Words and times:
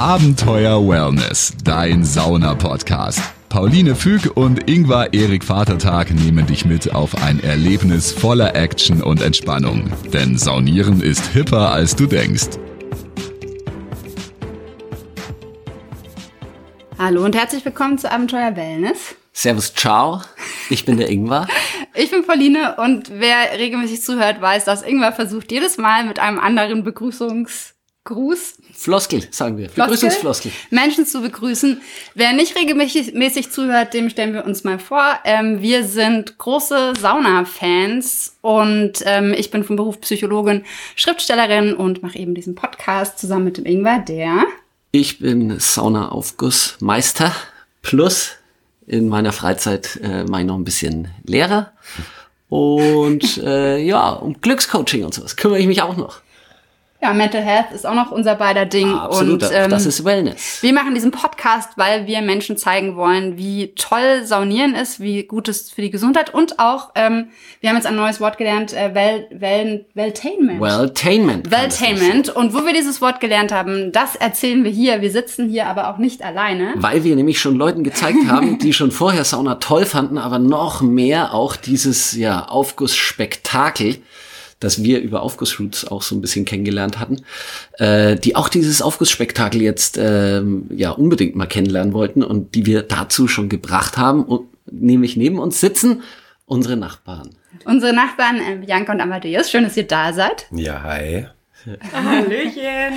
Abenteuer 0.00 0.88
Wellness, 0.88 1.52
dein 1.62 2.06
Sauna-Podcast. 2.06 3.20
Pauline 3.50 3.94
Füg 3.94 4.34
und 4.34 4.66
Ingvar 4.66 5.12
Erik 5.12 5.44
Vatertag 5.44 6.10
nehmen 6.10 6.46
dich 6.46 6.64
mit 6.64 6.94
auf 6.94 7.22
ein 7.22 7.38
Erlebnis 7.44 8.10
voller 8.10 8.56
Action 8.56 9.02
und 9.02 9.20
Entspannung. 9.20 9.92
Denn 10.10 10.38
Saunieren 10.38 11.02
ist 11.02 11.26
hipper, 11.34 11.70
als 11.72 11.96
du 11.96 12.06
denkst. 12.06 12.48
Hallo 16.98 17.22
und 17.22 17.36
herzlich 17.36 17.62
willkommen 17.62 17.98
zu 17.98 18.10
Abenteuer 18.10 18.56
Wellness. 18.56 19.16
Servus, 19.34 19.74
ciao. 19.74 20.22
Ich 20.70 20.86
bin 20.86 20.96
der 20.96 21.10
Ingwer. 21.10 21.46
Ich 21.92 22.12
bin 22.12 22.24
Pauline 22.24 22.76
und 22.76 23.10
wer 23.10 23.58
regelmäßig 23.58 24.00
zuhört, 24.00 24.40
weiß, 24.40 24.64
dass 24.64 24.82
Ingwer 24.82 25.10
versucht 25.10 25.50
jedes 25.50 25.76
Mal 25.76 26.04
mit 26.04 26.20
einem 26.20 26.38
anderen 26.38 26.84
Begrüßungsgruß. 28.04 28.58
Floskel, 28.74 29.22
sagen 29.30 29.58
wir. 29.58 29.68
Floskel, 29.68 29.84
Begrüßungsfloskel. 29.84 30.52
Menschen 30.70 31.06
zu 31.06 31.20
begrüßen. 31.20 31.80
Wer 32.14 32.32
nicht 32.32 32.56
regelmäßig 32.56 33.50
zuhört, 33.50 33.94
dem 33.94 34.08
stellen 34.10 34.32
wir 34.32 34.44
uns 34.44 34.64
mal 34.64 34.78
vor. 34.78 35.18
Ähm, 35.24 35.60
wir 35.60 35.84
sind 35.84 36.38
große 36.38 36.94
Sauna-Fans 36.98 38.36
und 38.40 38.92
ähm, 39.04 39.34
ich 39.36 39.50
bin 39.50 39.64
vom 39.64 39.76
Beruf 39.76 40.00
Psychologin, 40.00 40.64
Schriftstellerin 40.96 41.74
und 41.74 42.02
mache 42.02 42.18
eben 42.18 42.34
diesen 42.34 42.54
Podcast 42.54 43.18
zusammen 43.18 43.44
mit 43.44 43.58
dem 43.58 43.66
Ingwer, 43.66 43.98
der 43.98 44.44
Ich 44.92 45.18
bin 45.18 45.58
Saunaaufgussmeister 45.58 47.34
plus 47.82 48.32
in 48.86 49.08
meiner 49.08 49.32
Freizeit 49.32 50.00
äh, 50.02 50.24
mache 50.24 50.40
ich 50.40 50.46
noch 50.46 50.56
ein 50.56 50.64
bisschen 50.64 51.08
Lehrer. 51.24 51.72
Und 52.48 53.38
äh, 53.38 53.78
ja, 53.78 54.10
um 54.10 54.40
Glückscoaching 54.40 55.04
und 55.04 55.14
sowas 55.14 55.36
kümmere 55.36 55.60
ich 55.60 55.68
mich 55.68 55.82
auch 55.82 55.96
noch. 55.96 56.22
Ja, 57.02 57.14
Mental 57.14 57.40
Health 57.40 57.72
ist 57.72 57.86
auch 57.86 57.94
noch 57.94 58.10
unser 58.10 58.34
beider 58.34 58.66
Ding. 58.66 58.92
Absolut, 58.92 59.42
und, 59.42 59.50
ähm, 59.52 59.70
das 59.70 59.86
ist 59.86 60.04
Wellness. 60.04 60.58
Wir 60.62 60.72
machen 60.74 60.94
diesen 60.94 61.10
Podcast, 61.10 61.70
weil 61.76 62.06
wir 62.06 62.20
Menschen 62.20 62.56
zeigen 62.56 62.96
wollen, 62.96 63.38
wie 63.38 63.74
toll 63.74 64.24
Saunieren 64.24 64.74
ist, 64.74 65.00
wie 65.00 65.22
gut 65.24 65.48
es 65.48 65.70
für 65.70 65.80
die 65.80 65.90
Gesundheit 65.90 66.34
und 66.34 66.58
auch, 66.58 66.90
ähm, 66.94 67.28
wir 67.60 67.70
haben 67.70 67.76
jetzt 67.76 67.86
ein 67.86 67.96
neues 67.96 68.20
Wort 68.20 68.36
gelernt, 68.36 68.72
äh, 68.74 68.94
well, 68.94 69.26
well, 69.30 69.86
Welltainment. 69.94 70.60
Welltainment. 70.60 71.50
Welltainment. 71.50 72.28
Und 72.28 72.52
wo 72.54 72.66
wir 72.66 72.74
dieses 72.74 73.00
Wort 73.00 73.20
gelernt 73.20 73.52
haben, 73.52 73.92
das 73.92 74.14
erzählen 74.16 74.62
wir 74.64 74.70
hier. 74.70 75.00
Wir 75.00 75.10
sitzen 75.10 75.48
hier 75.48 75.66
aber 75.66 75.88
auch 75.88 75.98
nicht 75.98 76.22
alleine. 76.22 76.74
Weil 76.76 77.04
wir 77.04 77.16
nämlich 77.16 77.40
schon 77.40 77.56
Leuten 77.56 77.82
gezeigt 77.82 78.28
haben, 78.28 78.58
die 78.62 78.72
schon 78.72 78.90
vorher 78.90 79.24
Sauna 79.24 79.56
toll 79.56 79.86
fanden, 79.86 80.18
aber 80.18 80.38
noch 80.38 80.82
mehr 80.82 81.32
auch 81.32 81.56
dieses 81.56 82.14
ja, 82.16 82.46
Aufgussspektakel, 82.46 83.96
das 84.60 84.82
wir 84.82 85.00
über 85.00 85.22
Aufgussroots 85.22 85.86
auch 85.86 86.02
so 86.02 86.14
ein 86.14 86.20
bisschen 86.20 86.44
kennengelernt 86.44 87.00
hatten, 87.00 87.22
äh, 87.78 88.16
die 88.16 88.36
auch 88.36 88.48
dieses 88.48 88.82
Aufgussspektakel 88.82 89.62
jetzt 89.62 89.98
ähm, 90.00 90.66
ja 90.70 90.90
unbedingt 90.90 91.34
mal 91.34 91.46
kennenlernen 91.46 91.92
wollten 91.92 92.22
und 92.22 92.54
die 92.54 92.66
wir 92.66 92.82
dazu 92.82 93.26
schon 93.26 93.48
gebracht 93.48 93.96
haben, 93.96 94.24
und, 94.24 94.46
nämlich 94.70 95.16
neben 95.16 95.38
uns 95.38 95.60
sitzen 95.60 96.02
unsere 96.44 96.76
Nachbarn. 96.76 97.30
Unsere 97.64 97.92
Nachbarn 97.92 98.36
äh, 98.36 98.56
Bianca 98.64 98.92
und 98.92 99.00
Amadeus, 99.00 99.50
schön, 99.50 99.64
dass 99.64 99.76
ihr 99.76 99.86
da 99.86 100.12
seid. 100.12 100.46
Ja, 100.52 100.82
hi. 100.82 101.26
Hallöchen. 101.92 102.94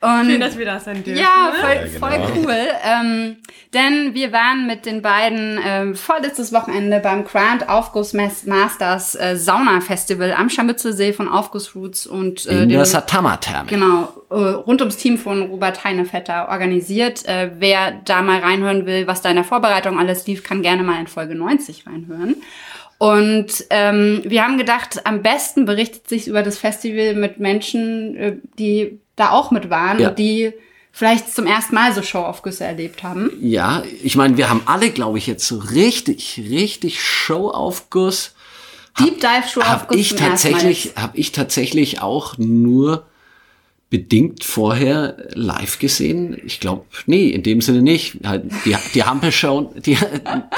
Und 0.00 0.26
Schön, 0.26 0.40
dass 0.40 0.56
wir 0.56 0.64
da 0.64 0.78
sein 0.78 1.02
dürfen. 1.02 1.20
Ja, 1.20 1.50
ne? 1.50 1.58
voll, 1.60 1.74
Ja, 1.74 1.84
genau. 1.84 1.98
voll 2.34 2.44
cool. 2.44 2.68
Ähm, 2.84 3.36
denn 3.74 4.14
wir 4.14 4.32
waren 4.32 4.66
mit 4.66 4.86
den 4.86 5.02
beiden 5.02 5.58
ähm, 5.64 5.94
vorletztes 5.96 6.52
Wochenende 6.52 7.00
beim 7.00 7.24
Grand 7.24 7.68
Aufguss 7.68 8.12
Mas- 8.14 8.46
Masters 8.46 9.14
äh, 9.16 9.36
Sauna 9.36 9.80
Festival 9.80 10.32
am 10.32 10.48
Scharmützelsee 10.48 11.12
von 11.12 11.28
Aufgussroots 11.28 12.06
und 12.06 12.46
äh, 12.46 12.50
In 12.62 12.68
dem, 12.68 12.78
der 12.78 12.84
Satama-Therme. 12.84 13.68
genau 13.68 14.08
äh, 14.30 14.34
rund 14.34 14.80
ums 14.80 14.96
Team 14.96 15.18
von 15.18 15.42
Robert 15.42 15.82
Heinevetter 15.84 16.48
organisiert. 16.48 17.26
Äh, 17.26 17.50
wer 17.58 17.92
da 18.04 18.22
mal 18.22 18.38
reinhören 18.40 18.86
will, 18.86 19.06
was 19.06 19.20
da 19.22 19.30
in 19.30 19.36
der 19.36 19.44
Vorbereitung 19.44 19.98
alles 19.98 20.26
lief, 20.26 20.44
kann 20.44 20.62
gerne 20.62 20.82
mal 20.84 21.00
in 21.00 21.08
Folge 21.08 21.34
90 21.34 21.86
reinhören. 21.86 22.36
Und 22.98 23.64
ähm, 23.70 24.22
wir 24.24 24.44
haben 24.44 24.58
gedacht, 24.58 25.06
am 25.06 25.22
besten 25.22 25.64
berichtet 25.64 26.08
sich 26.08 26.26
über 26.26 26.42
das 26.42 26.58
Festival 26.58 27.14
mit 27.14 27.38
Menschen, 27.38 28.16
äh, 28.16 28.36
die 28.58 28.98
da 29.14 29.30
auch 29.30 29.50
mit 29.52 29.70
waren 29.70 30.00
Ja. 30.00 30.08
und 30.10 30.18
die 30.18 30.52
vielleicht 30.90 31.32
zum 31.32 31.46
ersten 31.46 31.76
Mal 31.76 31.94
so 31.94 32.02
Showaufgüsse 32.02 32.64
erlebt 32.64 33.04
haben. 33.04 33.30
Ja, 33.40 33.84
ich 34.02 34.16
meine, 34.16 34.36
wir 34.36 34.50
haben 34.50 34.62
alle, 34.66 34.90
glaube 34.90 35.18
ich, 35.18 35.28
jetzt 35.28 35.46
so 35.46 35.58
richtig, 35.58 36.40
richtig 36.50 37.00
Showaufguss. 37.00 38.34
Deep 38.98 39.20
Dive 39.20 39.28
Habe 39.28 39.48
Showaufguss 39.48 39.96
ich 39.96 40.10
ersten 40.12 40.24
Mal 40.24 40.30
tatsächlich, 40.30 40.92
habe 40.96 41.16
ich 41.16 41.30
tatsächlich 41.30 42.02
auch 42.02 42.36
nur 42.36 43.06
bedingt 43.90 44.44
vorher 44.44 45.16
live 45.32 45.78
gesehen. 45.78 46.36
Ich 46.44 46.60
glaube, 46.60 46.84
nee, 47.06 47.28
in 47.30 47.42
dem 47.42 47.62
Sinne 47.62 47.80
nicht. 47.80 48.18
Halt 48.24 48.44
Die, 48.64 48.76
die 48.94 49.02
Hampel-Show, 49.02 49.72
die, 49.76 49.96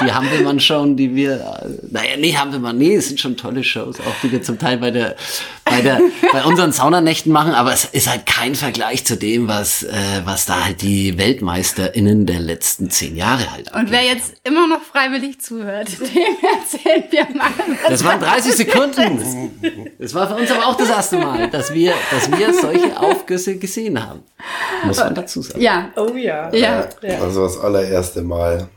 die 0.01 0.11
Hampelmann-Show, 0.11 0.95
die 0.95 1.15
wir, 1.15 1.69
naja, 1.89 2.17
nee, 2.17 2.33
Hampelmann, 2.33 2.77
nee, 2.77 2.95
es 2.95 3.07
sind 3.07 3.21
schon 3.21 3.37
tolle 3.37 3.63
Shows, 3.63 3.99
auch 4.01 4.15
die 4.21 4.31
wir 4.33 4.41
zum 4.41 4.59
Teil 4.59 4.79
bei 4.79 4.91
der, 4.91 5.15
bei 5.63 5.81
der, 5.81 6.01
bei 6.33 6.43
unseren 6.43 6.73
Saunanächten 6.73 7.31
machen, 7.31 7.53
aber 7.53 7.71
es 7.71 7.85
ist 7.85 8.09
halt 8.09 8.25
kein 8.25 8.53
Vergleich 8.55 9.05
zu 9.05 9.15
dem, 9.15 9.47
was, 9.47 9.83
äh, 9.83 10.21
was 10.25 10.45
da 10.45 10.65
halt 10.65 10.81
die 10.81 11.17
WeltmeisterInnen 11.17 12.25
der 12.25 12.41
letzten 12.41 12.89
zehn 12.89 13.15
Jahre 13.15 13.49
halt 13.49 13.73
Und 13.73 13.91
wer 13.91 14.03
jetzt 14.03 14.33
immer 14.43 14.67
noch 14.67 14.81
freiwillig 14.91 15.41
zuhört, 15.41 15.89
dem 15.99 16.35
erzählen 16.59 17.03
wir 17.09 17.27
mal. 17.35 17.51
Das 17.87 18.03
waren 18.03 18.19
30 18.19 18.53
Sekunden. 18.53 19.51
Das 19.99 20.13
war 20.13 20.27
für 20.27 20.35
uns 20.35 20.51
aber 20.51 20.67
auch 20.67 20.75
das 20.75 20.89
erste 20.89 21.17
Mal, 21.17 21.49
dass 21.49 21.73
wir, 21.73 21.93
dass 22.11 22.31
wir 22.31 22.53
solche 22.53 22.99
Aufgüsse 22.99 23.57
gesehen 23.57 24.05
haben. 24.05 24.23
Muss 24.83 24.97
man 24.97 25.15
dazu 25.15 25.41
sagen. 25.41 25.61
Ja, 25.61 25.91
Oh 25.95 26.15
ja. 26.15 26.53
ja. 26.53 26.87
Also 27.21 27.43
das 27.43 27.59
allererste 27.59 28.21
Mal 28.21 28.67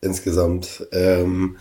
insgesamt 0.00 0.86
ähm, 0.92 1.56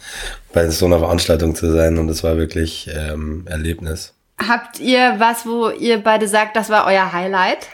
bei 0.52 0.69
so 0.69 0.85
einer 0.85 1.00
Veranstaltung 1.00 1.56
zu 1.56 1.72
sein 1.72 1.97
und 1.97 2.09
es 2.09 2.23
war 2.23 2.38
wirklich 2.38 2.90
ähm, 2.94 3.46
Erlebnis. 3.47 4.13
Habt 4.38 4.79
ihr 4.79 5.16
was, 5.19 5.46
wo 5.46 5.69
ihr 5.69 6.00
beide 6.03 6.28
sagt, 6.28 6.56
das 6.56 6.69
war 6.69 6.85
euer 6.85 7.13
Highlight? 7.13 7.68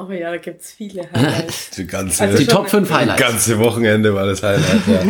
Oh 0.00 0.10
ja, 0.10 0.30
da 0.30 0.36
gibt's 0.38 0.72
viele 0.72 1.10
Highlights. 1.14 1.70
Die 1.70 1.86
ganze, 1.86 2.22
Also 2.22 2.38
Die 2.38 2.46
Top 2.46 2.70
5 2.70 2.88
das 2.88 2.96
Highlights. 2.96 3.20
ganze 3.20 3.58
Wochenende 3.58 4.14
war 4.14 4.26
das 4.26 4.42
Highlight. 4.42 4.86
Ja. 4.86 5.02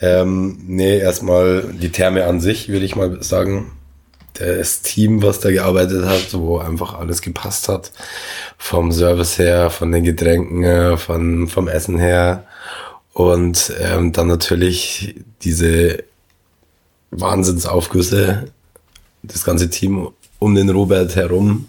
ähm, 0.22 0.58
nee, 0.66 0.98
erstmal 0.98 1.62
die 1.72 1.90
Therme 1.90 2.26
an 2.26 2.40
sich, 2.40 2.68
würde 2.68 2.84
ich 2.84 2.96
mal 2.96 3.22
sagen. 3.22 3.72
Das 4.34 4.82
Team, 4.82 5.22
was 5.22 5.40
da 5.40 5.50
gearbeitet 5.50 6.04
hat, 6.04 6.32
wo 6.32 6.58
einfach 6.58 6.94
alles 6.94 7.20
gepasst 7.20 7.68
hat. 7.68 7.92
Vom 8.58 8.92
Service 8.92 9.38
her, 9.38 9.70
von 9.70 9.90
den 9.92 10.04
Getränken 10.04 10.62
her, 10.62 10.98
von, 10.98 11.48
vom 11.48 11.68
Essen 11.68 11.98
her. 11.98 12.44
Und 13.12 13.72
ähm, 13.80 14.12
dann 14.12 14.28
natürlich 14.28 15.14
diese 15.42 16.04
Wahnsinnsaufgüsse. 17.10 18.44
Das 19.22 19.44
ganze 19.44 19.68
Team 19.68 20.08
um 20.38 20.54
den 20.54 20.70
Robert 20.70 21.16
herum 21.16 21.66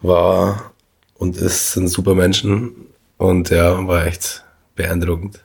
war 0.00 0.72
und 1.18 1.36
ist, 1.36 1.72
sind 1.72 1.88
super 1.88 2.14
Menschen. 2.14 2.86
Und 3.16 3.50
ja, 3.50 3.86
war 3.86 4.06
echt 4.06 4.44
beeindruckend. 4.76 5.42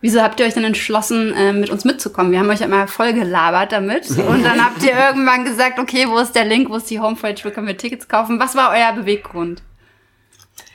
Wieso 0.00 0.22
habt 0.22 0.38
ihr 0.38 0.46
euch 0.46 0.54
denn 0.54 0.62
entschlossen, 0.62 1.34
äh, 1.34 1.52
mit 1.52 1.70
uns 1.70 1.84
mitzukommen? 1.84 2.30
Wir 2.30 2.38
haben 2.38 2.48
euch 2.50 2.60
ja 2.60 2.68
mal 2.68 2.86
voll 2.86 3.12
gelabert 3.12 3.72
damit. 3.72 4.08
Und 4.10 4.44
dann 4.44 4.64
habt 4.64 4.80
ihr 4.84 4.92
irgendwann 4.92 5.44
gesagt, 5.44 5.80
okay, 5.80 6.06
wo 6.08 6.18
ist 6.18 6.36
der 6.36 6.44
Link, 6.44 6.70
wo 6.70 6.76
ist 6.76 6.88
die 6.88 7.00
Homepage, 7.00 7.34
wo 7.42 7.50
können 7.50 7.66
wir 7.66 7.76
Tickets 7.76 8.06
kaufen? 8.06 8.38
Was 8.38 8.54
war 8.54 8.70
euer 8.70 8.92
Beweggrund? 8.92 9.62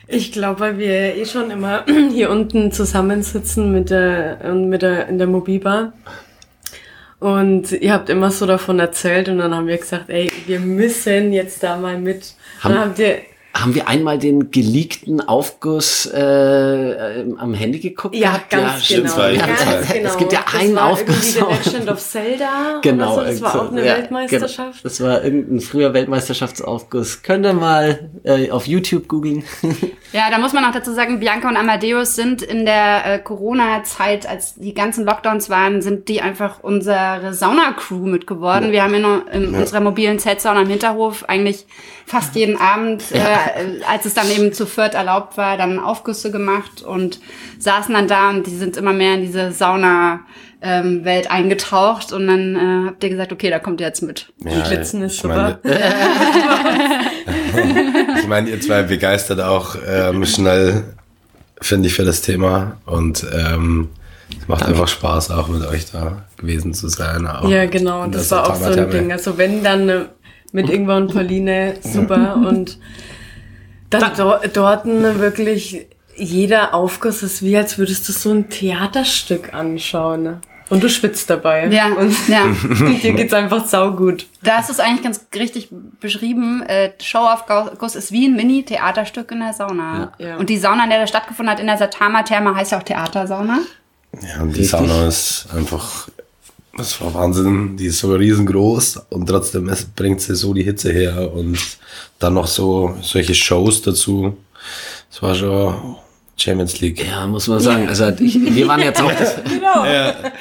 Ich 0.08 0.34
glaube, 0.34 0.60
weil 0.60 0.78
wir 0.78 1.16
eh 1.16 1.26
schon 1.26 1.50
immer 1.50 1.86
hier 2.12 2.30
unten 2.30 2.74
zusammensitzen 2.74 3.72
mit 3.72 3.90
der, 3.90 4.40
und 4.44 4.68
mit 4.68 4.82
der, 4.82 5.08
in 5.08 5.18
der 5.18 5.28
Mobilbar. 5.28 5.94
Und 7.20 7.72
ihr 7.72 7.94
habt 7.94 8.10
immer 8.10 8.30
so 8.32 8.46
davon 8.46 8.80
erzählt 8.80 9.30
und 9.30 9.38
dann 9.38 9.56
haben 9.56 9.68
wir 9.68 9.78
gesagt, 9.78 10.10
ey, 10.10 10.30
wir 10.46 10.60
müssen 10.60 11.32
jetzt 11.32 11.64
da 11.64 11.78
mal 11.78 11.98
mit. 11.98 12.34
Haben- 12.62 12.74
dann 12.74 12.84
habt 12.90 13.00
ihr, 13.00 13.22
Haben 13.56 13.76
wir 13.76 13.88
einmal 13.88 14.18
den 14.18 14.50
geleakten 14.50 15.22
Aufguss 15.22 16.10
äh, 16.12 16.20
äh, 16.20 17.36
am 17.38 17.54
Handy 17.54 17.80
geguckt? 17.80 18.16
ja, 18.16 18.32
gehabt? 18.32 18.50
ganz 18.50 18.86
stimmt, 18.86 19.04
genau. 19.04 19.18
war 19.18 19.32
ich 19.32 19.40
ganz 19.40 19.94
genau. 19.94 20.10
Es 20.10 20.18
gibt 20.18 20.34
ja 20.34 20.40
Das 20.44 20.60
einen 20.60 20.76
war 20.76 20.86
Aufguss. 20.86 21.36
irgendwie 21.36 21.62
The 21.64 21.70
Legend 21.70 21.92
of 21.92 22.00
Zelda. 22.00 22.50
Genau. 22.82 23.14
Oder 23.18 23.34
so. 23.34 23.44
Das 23.44 23.54
war 23.54 23.62
auch 23.62 23.72
eine 23.72 23.86
ja, 23.86 23.98
Weltmeisterschaft. 23.98 24.58
Genau. 24.58 24.84
Das 24.84 25.02
war 25.02 25.24
irgendein 25.24 25.60
früher 25.62 25.94
Weltmeisterschaftsaufguss. 25.94 27.22
Könnt 27.22 27.46
ihr 27.46 27.54
mal 27.54 28.10
äh, 28.24 28.50
auf 28.50 28.68
YouTube 28.68 29.08
googeln. 29.08 29.44
Ja, 30.14 30.30
da 30.30 30.38
muss 30.38 30.54
man 30.54 30.64
auch 30.64 30.72
dazu 30.72 30.94
sagen, 30.94 31.20
Bianca 31.20 31.50
und 31.50 31.58
Amadeus 31.58 32.16
sind 32.16 32.44
in 32.44 32.66
der 32.66 33.04
äh, 33.04 33.18
Corona-Zeit, 33.20 34.30
als 34.30 34.54
die 34.54 34.76
ganzen 34.76 35.06
Lockdowns 35.06 35.50
waren, 35.50 35.82
sind 35.82 36.08
die 36.08 36.22
einfach 36.22 36.60
unsere 36.62 37.34
Sauna-Crew 37.34 38.06
mit 38.06 38.28
geworden. 38.28 38.72
Wir 38.72 38.84
haben 38.84 38.94
in, 38.94 39.06
in 39.32 39.56
unserer 39.56 39.80
mobilen 39.80 40.20
Zeltsauna 40.20 40.62
im 40.62 40.70
Hinterhof 40.70 41.28
eigentlich 41.28 41.66
fast 42.06 42.36
jeden 42.36 42.58
Abend, 42.58 43.12
äh, 43.12 43.18
als 43.88 44.06
es 44.06 44.14
dann 44.14 44.30
eben 44.30 44.54
zu 44.54 44.66
viert 44.66 44.94
erlaubt 44.94 45.38
war, 45.38 45.58
dann 45.58 45.80
Aufgüsse 45.80 46.32
gemacht 46.32 46.82
und 46.82 47.20
saßen 47.60 47.94
dann 47.94 48.08
da 48.08 48.30
und 48.30 48.48
die 48.48 48.56
sind 48.56 48.78
immer 48.78 48.94
mehr 48.94 49.16
in 49.16 49.22
diese 49.22 49.52
Sauna 49.52 50.22
ähm, 50.62 51.04
Welt 51.04 51.30
eingetaucht 51.30 52.14
und 52.14 52.28
dann 52.28 52.56
äh, 52.56 52.88
habt 52.88 53.04
ihr 53.04 53.10
gesagt, 53.10 53.34
okay, 53.34 53.50
da 53.50 53.60
kommt 53.60 53.82
ihr 53.82 53.88
jetzt 53.88 54.02
mit. 54.02 54.32
Die 54.40 54.62
Glitzen 54.62 55.02
ist 55.02 55.16
ich 55.16 55.22
super. 55.22 55.60
meine, 55.64 55.80
ich 58.20 58.28
meine, 58.28 58.50
ihr 58.50 58.62
zwei 58.62 58.84
begeistert 58.84 59.42
auch 59.42 59.76
ähm, 59.86 60.26
schnell 60.26 60.84
finde 61.64 61.88
ich, 61.88 61.96
für 61.96 62.04
das 62.04 62.22
Thema. 62.22 62.78
Und 62.86 63.26
ähm, 63.34 63.90
es 64.40 64.48
macht 64.48 64.66
einfach 64.66 64.88
Spaß, 64.88 65.32
auch 65.32 65.48
mit 65.48 65.66
euch 65.66 65.92
da 65.92 66.24
gewesen 66.38 66.74
zu 66.74 66.88
sein. 66.90 67.26
Auch 67.28 67.48
Ja, 67.50 67.66
genau. 67.66 68.06
Das 68.08 68.30
der 68.30 68.38
war 68.38 68.50
auch 68.50 68.56
so 68.56 68.66
ein. 68.66 68.90
Ding. 68.90 69.12
Also 69.12 69.38
wenn 69.38 69.64
dann 69.64 69.90
äh, 69.90 70.06
mit 70.52 70.70
Ingwer 70.70 70.98
und 70.98 71.14
Pauline, 71.14 71.76
super. 71.82 72.36
Und 72.48 72.78
dann 74.00 74.16
do 74.16 74.36
dort 74.54 74.86
wirklich 74.86 75.88
jeder 76.16 76.74
Aufguss 76.74 77.24
ist 77.24 77.42
wie, 77.44 77.58
als 77.58 77.78
würdest 77.78 78.08
du 78.08 78.14
so 78.14 78.32
ein 78.32 78.50
Theaterstück 78.50 79.54
anschauen. 79.54 80.38
Und 80.70 80.82
du 80.82 80.90
schwitzt 80.90 81.30
dabei. 81.30 81.68
Ja, 81.68 81.88
Und 81.88 82.16
ja. 82.28 82.46
dir 83.04 83.14
geht's 83.14 83.34
einfach 83.34 83.66
saugut. 83.68 84.28
Da 84.42 84.58
hast 84.58 84.70
du 84.70 84.74
es 84.74 84.80
eigentlich 84.80 85.04
ganz 85.04 85.26
richtig 85.36 85.70
beschrieben. 86.00 86.64
Äh, 86.64 86.92
Show-Aufguss 87.02 87.96
ist 87.96 88.12
wie 88.12 88.28
ein 88.28 88.36
Mini-Theaterstück 88.36 89.32
in 89.32 89.40
der 89.40 89.54
Sauna. 89.54 90.14
Ja. 90.18 90.28
Ja. 90.28 90.38
Und 90.38 90.50
die 90.50 90.58
Sauna, 90.58 90.86
in 90.86 90.90
der 90.90 91.02
das 91.02 91.10
stattgefunden 91.10 91.52
hat, 91.52 91.60
in 91.60 91.68
der 91.68 91.78
Satama-Therme, 91.78 92.56
heißt 92.56 92.72
ja 92.72 92.80
auch 92.80 92.84
Theatersauna. 92.84 93.60
Ja, 94.22 94.42
und 94.42 94.56
die 94.56 94.62
Richtig. 94.62 94.70
Sauna 94.70 95.08
ist 95.08 95.48
einfach, 95.56 96.08
das 96.78 97.00
war 97.02 97.14
Wahnsinn. 97.14 97.78
Die 97.78 97.86
ist 97.88 98.00
so 98.00 98.14
riesengroß 98.14 99.02
und 99.10 99.28
trotzdem 99.28 99.72
bringt 99.96 100.22
sie 100.22 100.36
so 100.36 100.54
die 100.54 100.64
Hitze 100.64 100.92
her 100.92 101.32
und 101.34 101.58
dann 102.20 102.34
noch 102.34 102.48
so 102.48 102.96
solche 103.02 103.36
Shows 103.36 103.82
dazu. 103.82 104.36
Das 105.12 105.22
war 105.22 105.36
schon 105.36 105.96
Champions 106.36 106.80
League. 106.82 107.06
Ja, 107.08 107.28
muss 107.28 107.48
man 107.48 107.60
sagen. 107.60 107.88
Also 107.88 108.08
ich, 108.20 108.40
wir 108.56 108.68
waren 108.68 108.80
jetzt 108.82 109.00
auch 109.02 109.12
das, 109.12 109.36
Genau. 109.44 109.84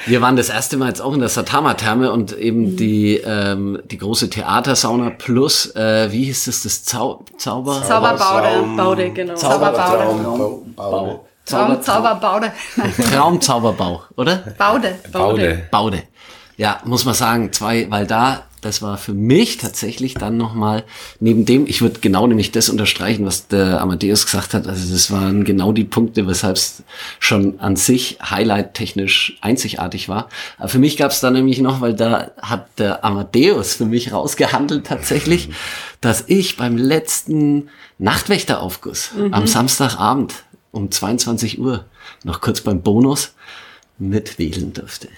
wir 0.07 0.21
waren 0.21 0.35
das 0.35 0.49
erste 0.49 0.77
Mal 0.77 0.87
jetzt 0.87 1.01
auch 1.01 1.13
in 1.13 1.19
der 1.19 1.29
Satama-Therme 1.29 2.11
und 2.11 2.35
eben 2.35 2.75
die 2.75 3.17
ähm, 3.23 3.79
die 3.91 3.99
große 3.99 4.29
Theatersauna 4.29 5.11
plus 5.11 5.67
äh, 5.75 6.11
wie 6.11 6.23
hieß 6.25 6.45
das 6.45 6.63
das 6.63 6.83
Zau 6.83 7.23
Zauber 7.37 7.83
Zauberbaude. 7.83 8.75
Baude, 8.75 9.09
genau. 9.11 9.35
Zauberbaude. 9.35 10.23
Traum, 10.23 10.73
Baude. 10.75 11.19
Traum, 11.45 11.81
Zauberbaude. 11.81 12.51
Traumzauberbau, 13.11 14.01
oder? 14.15 14.43
Baude. 14.57 14.95
Baude. 15.11 15.63
Baude. 15.69 16.03
Ja, 16.63 16.79
muss 16.85 17.03
man 17.03 17.13
sagen, 17.13 17.51
zwei, 17.51 17.91
weil 17.91 18.07
da, 18.07 18.45
das 18.61 18.81
war 18.81 18.97
für 18.97 19.13
mich 19.13 19.57
tatsächlich 19.57 20.13
dann 20.13 20.37
nochmal, 20.37 20.85
neben 21.19 21.43
dem, 21.43 21.67
ich 21.67 21.81
würde 21.81 21.99
genau 21.99 22.25
nämlich 22.25 22.53
das 22.53 22.69
unterstreichen, 22.69 23.25
was 23.25 23.49
der 23.49 23.81
Amadeus 23.81 24.25
gesagt 24.25 24.53
hat, 24.53 24.65
also 24.65 24.93
das 24.93 25.11
waren 25.11 25.43
genau 25.43 25.73
die 25.73 25.83
Punkte, 25.83 26.25
weshalb 26.25 26.55
es 26.55 26.81
schon 27.19 27.59
an 27.59 27.75
sich 27.75 28.17
highlight-technisch 28.23 29.35
einzigartig 29.41 30.07
war. 30.07 30.29
Aber 30.57 30.69
für 30.69 30.79
mich 30.79 30.95
gab 30.95 31.11
es 31.11 31.19
da 31.19 31.31
nämlich 31.31 31.59
noch, 31.59 31.81
weil 31.81 31.95
da 31.95 32.31
hat 32.41 32.79
der 32.79 33.03
Amadeus 33.03 33.73
für 33.73 33.85
mich 33.85 34.13
rausgehandelt 34.13 34.87
tatsächlich, 34.87 35.49
dass 35.99 36.23
ich 36.27 36.55
beim 36.55 36.77
letzten 36.77 37.67
Nachtwächteraufguss 37.97 39.11
am 39.31 39.47
Samstagabend 39.47 40.45
um 40.71 40.89
22 40.89 41.59
Uhr 41.59 41.83
noch 42.23 42.39
kurz 42.39 42.61
beim 42.61 42.81
Bonus 42.81 43.33
mitwählen 43.99 44.71
durfte. 44.71 45.09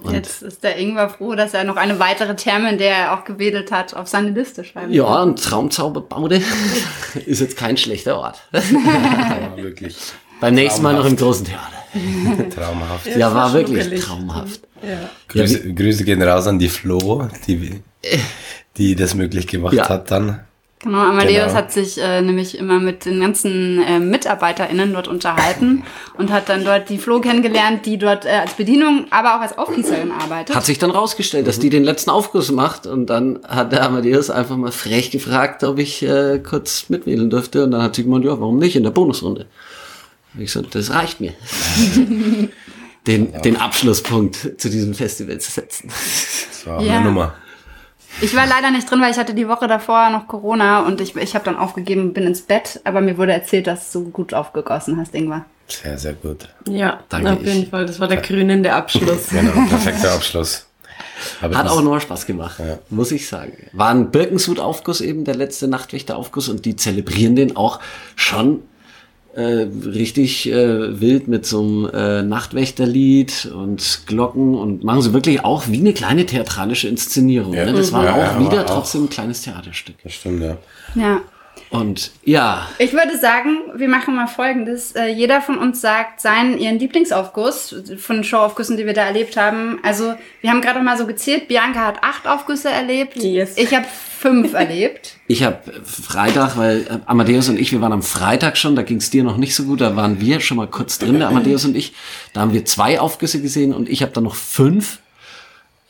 Und 0.00 0.14
Jetzt 0.14 0.42
ist 0.42 0.62
der 0.62 0.76
Ingwer 0.78 1.08
froh, 1.10 1.34
dass 1.34 1.54
er 1.54 1.64
noch 1.64 1.76
eine 1.76 1.98
weitere 1.98 2.36
Therme, 2.36 2.70
in 2.70 2.78
der 2.78 2.94
er 2.94 3.12
auch 3.14 3.24
gewedelt 3.24 3.72
hat, 3.72 3.94
auf 3.94 4.06
seine 4.06 4.30
Liste 4.30 4.62
schreiben 4.62 4.92
Ja, 4.92 5.04
kann. 5.04 5.30
und 5.30 5.42
Traumzauberbaude 5.42 6.40
ist 7.26 7.40
jetzt 7.40 7.56
kein 7.56 7.76
schlechter 7.76 8.16
Ort. 8.18 8.38
Ja, 8.52 9.56
wirklich 9.56 9.96
Beim 10.40 10.54
nächsten 10.54 10.82
Mal 10.82 10.94
noch 10.94 11.04
im 11.04 11.16
großen 11.16 11.46
Theater. 11.46 12.48
traumhaft. 12.54 13.06
Ja, 13.06 13.34
war 13.34 13.46
war 13.46 13.52
wirklich 13.54 13.80
schnuckelig. 13.82 14.04
traumhaft. 14.04 14.60
Ja. 14.82 15.10
Grüße, 15.28 15.74
Grüße 15.74 16.04
gehen 16.04 16.22
raus 16.22 16.46
an 16.46 16.58
die 16.60 16.68
Flo, 16.68 17.26
die, 17.48 17.80
die 18.76 18.94
das 18.94 19.14
möglich 19.16 19.46
gemacht 19.48 19.74
Ja. 19.74 19.88
hat 19.88 20.10
dann. 20.12 20.40
Genau, 20.80 20.98
Amadeus 20.98 21.46
Genau. 21.46 21.54
hat 21.54 21.72
sich 21.72 21.98
äh, 22.00 22.20
nämlich 22.22 22.56
immer 22.56 22.78
mit 22.78 23.04
den 23.04 23.20
ganzen 23.20 23.82
äh, 23.82 23.98
MitarbeiterInnen 23.98 24.92
dort 24.92 25.08
unterhalten 25.08 25.82
und 26.16 26.30
hat 26.30 26.48
dann 26.48 26.64
dort 26.64 26.88
die 26.88 26.98
Flo 26.98 27.20
kennengelernt, 27.20 27.84
die 27.84 27.98
dort 27.98 28.24
äh, 28.24 28.28
als 28.42 28.52
Bedienung, 28.54 29.06
aber 29.10 29.36
auch 29.36 29.40
als 29.40 29.58
Aufgießerin 29.58 30.12
arbeitet. 30.12 30.54
Hat 30.54 30.64
sich 30.64 30.78
dann 30.78 30.90
rausgestellt, 30.92 31.48
dass 31.48 31.58
die 31.58 31.68
den 31.70 31.82
letzten 31.82 32.10
Aufguss 32.10 32.52
macht 32.52 32.86
und 32.86 33.06
dann 33.06 33.40
hat 33.48 33.72
der 33.72 33.82
Amadeus 33.84 34.30
einfach 34.30 34.56
mal 34.56 34.70
frech 34.70 35.10
gefragt, 35.10 35.64
ob 35.64 35.78
ich 35.78 36.02
äh, 36.04 36.38
kurz 36.38 36.88
mitwählen 36.88 37.28
dürfte 37.28 37.64
und 37.64 37.72
dann 37.72 37.82
hat 37.82 37.96
sie 37.96 38.04
gemeint, 38.04 38.24
ja, 38.24 38.38
warum 38.40 38.58
nicht 38.58 38.76
in 38.76 38.84
der 38.84 38.90
Bonusrunde? 38.90 39.46
Hab 40.34 40.40
ich 40.40 40.52
gesagt, 40.52 40.74
das 40.76 40.92
reicht 40.92 41.20
mir. 41.20 41.32
den, 43.06 43.32
den 43.42 43.56
Abschlusspunkt 43.56 44.60
zu 44.60 44.68
diesem 44.70 44.94
Festival 44.94 45.38
zu 45.40 45.50
setzen. 45.50 45.88
Das 45.88 46.66
war 46.66 46.82
Ja. 46.82 46.96
eine 46.98 47.04
Nummer. 47.06 47.34
Ich 48.20 48.34
war 48.34 48.46
leider 48.46 48.70
nicht 48.70 48.90
drin, 48.90 49.00
weil 49.00 49.10
ich 49.12 49.18
hatte 49.18 49.34
die 49.34 49.48
Woche 49.48 49.68
davor 49.68 50.10
noch 50.10 50.26
Corona 50.26 50.80
und 50.80 51.00
ich, 51.00 51.14
ich 51.16 51.34
habe 51.34 51.44
dann 51.44 51.56
aufgegeben, 51.56 52.12
bin 52.12 52.24
ins 52.24 52.42
Bett, 52.42 52.80
aber 52.84 53.00
mir 53.00 53.16
wurde 53.16 53.32
erzählt, 53.32 53.66
dass 53.66 53.92
du 53.92 54.10
gut 54.10 54.34
aufgegossen 54.34 54.98
hast, 54.98 55.14
Ingwer. 55.14 55.44
Sehr, 55.68 55.98
sehr 55.98 56.14
gut. 56.14 56.48
Ja, 56.68 57.00
Danke, 57.08 57.32
auf 57.34 57.42
jeden 57.44 57.62
ich- 57.64 57.68
Fall. 57.68 57.86
Das 57.86 58.00
war 58.00 58.08
der 58.08 58.22
krönende 58.22 58.72
Abschluss. 58.72 59.28
Genau, 59.30 59.52
perfekter 59.68 60.12
Abschluss. 60.12 60.66
Aber 61.40 61.56
Hat 61.56 61.66
das- 61.66 61.72
auch 61.72 61.82
nur 61.82 62.00
Spaß 62.00 62.26
gemacht, 62.26 62.60
muss 62.90 63.12
ich 63.12 63.28
sagen. 63.28 63.52
War 63.72 63.90
ein 63.90 64.10
Birkensud-Aufguss 64.10 65.00
eben, 65.00 65.24
der 65.24 65.34
letzte 65.34 65.68
Nachtwächter-Aufguss 65.68 66.48
und 66.48 66.64
die 66.64 66.76
zelebrieren 66.76 67.36
den 67.36 67.56
auch 67.56 67.80
schon 68.16 68.62
äh, 69.34 69.66
richtig 69.86 70.50
äh, 70.50 71.00
wild 71.00 71.28
mit 71.28 71.46
so 71.46 71.60
einem 71.60 71.90
äh, 71.92 72.22
Nachtwächterlied 72.22 73.50
und 73.54 74.02
Glocken 74.06 74.54
und 74.54 74.84
machen 74.84 75.02
sie 75.02 75.12
wirklich 75.12 75.44
auch 75.44 75.68
wie 75.68 75.78
eine 75.78 75.92
kleine 75.92 76.26
theatralische 76.26 76.88
Inszenierung. 76.88 77.54
Ja. 77.54 77.64
Ne? 77.66 77.72
Das 77.72 77.92
war 77.92 78.04
Ja, 78.04 78.14
auch 78.14 78.40
ja, 78.40 78.40
wieder 78.40 78.66
trotzdem 78.66 79.04
ein 79.04 79.10
kleines 79.10 79.42
Theaterstück. 79.42 79.96
Das 80.02 80.12
stimmt, 80.14 80.42
ja. 80.42 80.56
Ja. 80.94 81.20
Und 81.70 82.12
ja, 82.24 82.68
Ich 82.78 82.92
würde 82.92 83.18
sagen, 83.18 83.58
wir 83.74 83.88
machen 83.88 84.14
mal 84.14 84.26
folgendes. 84.26 84.92
Äh, 84.92 85.08
jeder 85.08 85.40
von 85.40 85.58
uns 85.58 85.80
sagt 85.80 86.20
seinen, 86.20 86.58
ihren 86.58 86.78
Lieblingsaufguss 86.78 87.74
von 87.98 88.24
Showaufgüssen, 88.24 88.76
die 88.76 88.86
wir 88.86 88.94
da 88.94 89.04
erlebt 89.04 89.36
haben. 89.36 89.78
Also, 89.82 90.14
wir 90.40 90.50
haben 90.50 90.60
gerade 90.60 90.78
noch 90.78 90.84
mal 90.84 90.98
so 90.98 91.06
gezählt. 91.06 91.48
Bianca 91.48 91.86
hat 91.86 92.02
acht 92.02 92.26
Aufgüsse 92.26 92.70
erlebt. 92.70 93.16
Yes. 93.16 93.56
Ich 93.56 93.74
habe 93.74 93.86
fünf 94.18 94.54
erlebt. 94.54 95.16
ich 95.28 95.42
habe 95.42 95.58
Freitag, 95.84 96.56
weil 96.56 96.82
äh, 96.82 96.98
Amadeus 97.06 97.48
und 97.48 97.58
ich, 97.58 97.72
wir 97.72 97.80
waren 97.80 97.92
am 97.92 98.02
Freitag 98.02 98.56
schon, 98.56 98.76
da 98.76 98.82
ging 98.82 98.98
es 98.98 99.10
dir 99.10 99.24
noch 99.24 99.36
nicht 99.36 99.54
so 99.54 99.64
gut, 99.64 99.80
da 99.80 99.96
waren 99.96 100.20
wir 100.20 100.40
schon 100.40 100.56
mal 100.56 100.66
kurz 100.66 100.98
drin, 100.98 101.18
der 101.18 101.28
Amadeus 101.28 101.64
und 101.64 101.76
ich. 101.76 101.94
Da 102.32 102.40
haben 102.40 102.52
wir 102.52 102.64
zwei 102.64 103.00
Aufgüsse 103.00 103.40
gesehen 103.40 103.72
und 103.72 103.88
ich 103.88 104.02
habe 104.02 104.12
dann 104.12 104.24
noch 104.24 104.34
fünf 104.34 104.98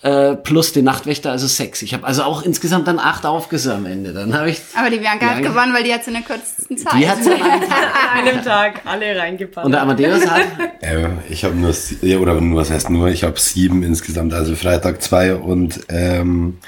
äh, 0.03 0.37
plus 0.37 0.73
den 0.73 0.85
Nachtwächter, 0.85 1.33
also 1.33 1.47
sechs. 1.49 1.83
Ich 1.83 1.93
habe 1.93 2.06
also 2.06 2.23
auch 2.23 2.43
insgesamt 2.43 2.87
dann 2.87 3.00
acht 3.00 3.27
Aufgüsse 3.27 3.75
am 3.75 3.85
Ende. 3.87 4.12
Dann 4.12 4.33
habe 4.33 4.50
ich 4.50 4.61
Aber 4.77 4.91
die 4.91 4.99
Bianca 4.99 5.27
hat 5.35 5.43
gewonnen, 5.43 5.75
weil 5.75 5.83
die 5.83 5.93
hat 5.93 6.06
in 6.06 6.12
der 6.15 6.23
kürzesten 6.23 6.79
Zeit. 6.79 6.93
die 6.97 7.09
hat 7.09 7.19
an 7.19 7.33
einem 7.33 7.62
Tag. 7.69 7.83
An 8.15 8.29
einem 8.29 8.45
Tag 8.45 8.81
alle 8.85 9.19
reingepackt. 9.19 9.65
Und 9.67 9.73
der 9.73 9.83
Amadeus 9.83 10.25
hat 10.29 10.43
Äh, 10.81 11.09
ich 11.28 11.45
habe 11.45 11.57
nur, 11.57 11.75
ja, 12.02 12.19
oder 12.19 12.40
nur, 12.40 12.61
was 12.61 12.71
heißt 12.71 12.90
nur, 12.90 13.09
ich 13.09 13.25
habe 13.25 13.40
sieben 13.40 13.83
insgesamt, 13.83 14.33
also 14.35 14.55
Freitag 14.55 15.02
zwei 15.02 15.35
und 15.35 15.81
ähm, 15.88 16.59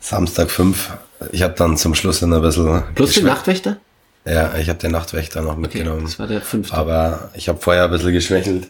Samstag 0.00 0.50
fünf. 0.50 0.92
Ich 1.32 1.42
habe 1.42 1.54
dann 1.56 1.78
zum 1.78 1.94
Schluss 1.94 2.20
dann 2.20 2.32
ein 2.34 2.42
bisschen... 2.42 2.82
plus 2.94 3.14
den 3.14 3.24
Nachtwächter. 3.24 3.78
Ja, 4.26 4.54
ich 4.58 4.68
habe 4.68 4.78
den 4.78 4.90
Nachtwächter 4.92 5.40
noch 5.40 5.52
Okay, 5.52 5.60
mitgenommen. 5.62 6.02
das 6.04 6.18
war 6.18 6.26
der 6.26 6.42
fünfte. 6.42 6.74
Aber 6.76 7.30
ich 7.34 7.48
habe 7.48 7.58
vorher 7.58 7.84
ein 7.84 7.90
bisschen 7.90 8.12
geschwächelt. 8.12 8.68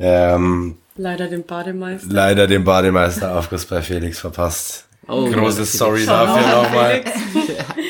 Ähm, 0.00 0.76
Leider 0.96 1.26
den 1.28 1.44
Bademeister. 1.44 2.06
leider 2.10 2.46
den 2.46 2.64
Bademeister-Aufguss 2.64 3.66
bei 3.66 3.82
Felix 3.82 4.18
verpasst. 4.20 4.86
Oh, 5.06 5.28
Große 5.30 5.66
Sorry 5.66 6.06
dafür 6.06 6.40
mal, 6.40 6.62
nochmal. 6.62 7.04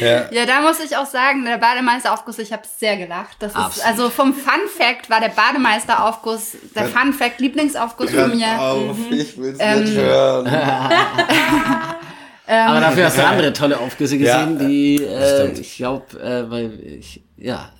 Ja. 0.01 0.25
Ja, 0.33 0.47
da 0.47 0.63
muss 0.63 0.81
ich 0.81 0.97
auch 0.97 1.07
sagen, 1.07 1.45
der 1.45 1.59
Bademeister-Aufguss, 1.59 2.41
ich 2.41 2.53
habe 2.53 2.63
sehr 2.79 2.97
gelacht. 2.97 3.37
Das 3.39 3.53
ist, 3.53 3.87
also 3.87 4.11
vom 4.11 4.35
Fun 4.35 4.63
Fact 4.77 5.09
war 5.11 5.21
der 5.21 5.29
Bademeister-Aufguss 5.29 6.57
der 6.75 6.87
Fun 6.87 7.13
Fact 7.13 7.41
Lieblingsaufguss 7.41 8.11
von 8.11 8.37
mir. 8.37 8.61
auf, 8.61 8.97
ich 9.11 9.39
will's 9.39 9.59
Ähm, 9.61 9.85
nicht 9.85 9.95
hören. 9.97 10.47
Aber 12.47 12.81
dafür 12.81 13.07
hast 13.07 13.19
du 13.19 13.27
andere 13.27 13.53
tolle 13.53 13.79
Aufgüsse 13.79 14.19
gesehen, 14.19 14.59
Ja, 14.61 14.67
die, 14.67 15.03
äh, 15.03 15.41
stimmt. 15.43 15.59
ich 15.61 15.77
glaube, 15.77 16.21
äh, 16.21 16.51
weil 16.51 16.79
ich, 16.81 17.23
ja, 17.37 17.71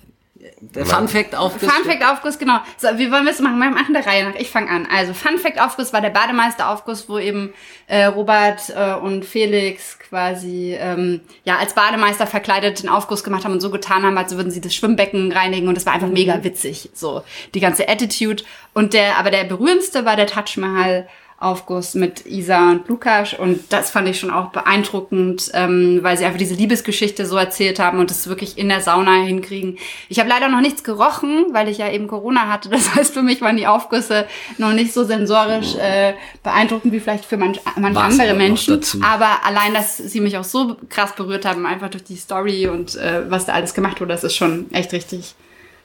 Fun 0.83 1.07
Fact 1.07 1.35
Aufguss. 1.35 1.69
Fun 1.69 1.85
Fact 1.85 2.05
Aufguss, 2.05 2.37
genau. 2.37 2.59
So, 2.77 2.87
wie 2.97 3.11
wollen 3.11 3.25
wir 3.25 3.31
es 3.31 3.39
machen? 3.39 3.57
Wir 3.57 3.69
machen 3.69 3.93
der 3.93 4.05
Reihe 4.05 4.23
nach. 4.23 4.35
Ich 4.35 4.49
fange 4.49 4.69
an. 4.69 4.87
Also 4.93 5.13
Fun 5.13 5.37
Fact 5.37 5.59
Aufguss 5.59 5.93
war 5.93 6.01
der 6.01 6.09
Bademeister 6.09 6.69
Aufguss, 6.69 7.09
wo 7.09 7.17
eben 7.17 7.53
äh, 7.87 8.05
Robert 8.05 8.69
äh, 8.75 8.93
und 8.93 9.25
Felix 9.25 9.99
quasi 9.99 10.75
ähm, 10.79 11.21
ja 11.43 11.57
als 11.57 11.73
Bademeister 11.73 12.27
verkleidet 12.27 12.83
den 12.83 12.89
Aufguss 12.89 13.23
gemacht 13.23 13.45
haben 13.45 13.53
und 13.53 13.61
so 13.61 13.69
getan 13.69 14.03
haben, 14.03 14.17
als 14.17 14.35
würden 14.35 14.51
sie 14.51 14.61
das 14.61 14.75
Schwimmbecken 14.75 15.31
reinigen 15.31 15.67
und 15.67 15.77
es 15.77 15.85
war 15.85 15.93
einfach 15.93 16.09
mega 16.09 16.43
witzig. 16.43 16.89
So 16.93 17.23
die 17.53 17.59
ganze 17.59 17.87
Attitude 17.87 18.43
und 18.73 18.93
der, 18.93 19.17
aber 19.17 19.31
der 19.31 19.43
berührendste 19.45 20.05
war 20.05 20.15
der 20.15 20.27
Taj 20.27 20.57
Mahal. 20.57 21.07
Aufguss 21.37 21.95
mit 21.95 22.25
Isa 22.25 22.71
und 22.71 22.87
Lukas 22.87 23.33
und 23.33 23.73
das 23.73 23.91
fand 23.91 24.07
ich 24.07 24.17
schon 24.19 24.31
auch 24.31 24.51
beeindruckend, 24.51 25.51
ähm, 25.53 25.99
weil 26.01 26.17
sie 26.17 26.23
einfach 26.23 26.37
diese 26.37 26.55
Liebesgeschichte 26.55 27.25
so 27.25 27.35
erzählt 27.35 27.77
haben 27.77 27.99
und 27.99 28.09
es 28.09 28.27
wirklich 28.27 28.57
in 28.57 28.69
der 28.69 28.79
Sauna 28.79 29.23
hinkriegen. 29.23 29.77
Ich 30.07 30.19
habe 30.19 30.29
leider 30.29 30.47
noch 30.47 30.61
nichts 30.61 30.83
gerochen, 30.83 31.47
weil 31.51 31.67
ich 31.67 31.77
ja 31.77 31.91
eben 31.91 32.07
Corona 32.07 32.47
hatte. 32.47 32.69
Das 32.69 32.95
heißt, 32.95 33.13
für 33.13 33.21
mich 33.21 33.41
waren 33.41 33.57
die 33.57 33.67
Aufgüsse 33.67 34.27
noch 34.57 34.73
nicht 34.73 34.93
so 34.93 35.03
sensorisch 35.03 35.75
äh, 35.75 36.13
beeindruckend 36.41 36.93
wie 36.93 36.99
vielleicht 36.99 37.25
für 37.25 37.37
manch, 37.37 37.59
manche 37.77 37.99
andere 37.99 38.33
Menschen. 38.33 38.81
Aber 39.03 39.45
allein, 39.45 39.73
dass 39.73 39.97
sie 39.97 40.21
mich 40.21 40.37
auch 40.37 40.43
so 40.43 40.77
krass 40.89 41.15
berührt 41.15 41.45
haben, 41.45 41.65
einfach 41.65 41.89
durch 41.89 42.03
die 42.03 42.15
Story 42.15 42.67
und 42.67 42.95
äh, 42.95 43.29
was 43.29 43.45
da 43.45 43.53
alles 43.53 43.73
gemacht 43.73 43.99
wurde, 43.99 44.13
das 44.13 44.23
ist 44.23 44.35
schon 44.35 44.71
echt 44.71 44.93
richtig, 44.93 45.35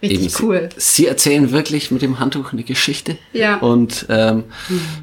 Richtig 0.02 0.34
eben, 0.34 0.44
cool. 0.44 0.68
Sie, 0.76 1.02
sie 1.02 1.06
erzählen 1.06 1.50
wirklich 1.50 1.90
mit 1.90 2.02
dem 2.02 2.18
Handtuch 2.18 2.52
eine 2.52 2.62
Geschichte. 2.62 3.18
Ja. 3.32 3.56
Und 3.58 4.06
ähm, 4.08 4.44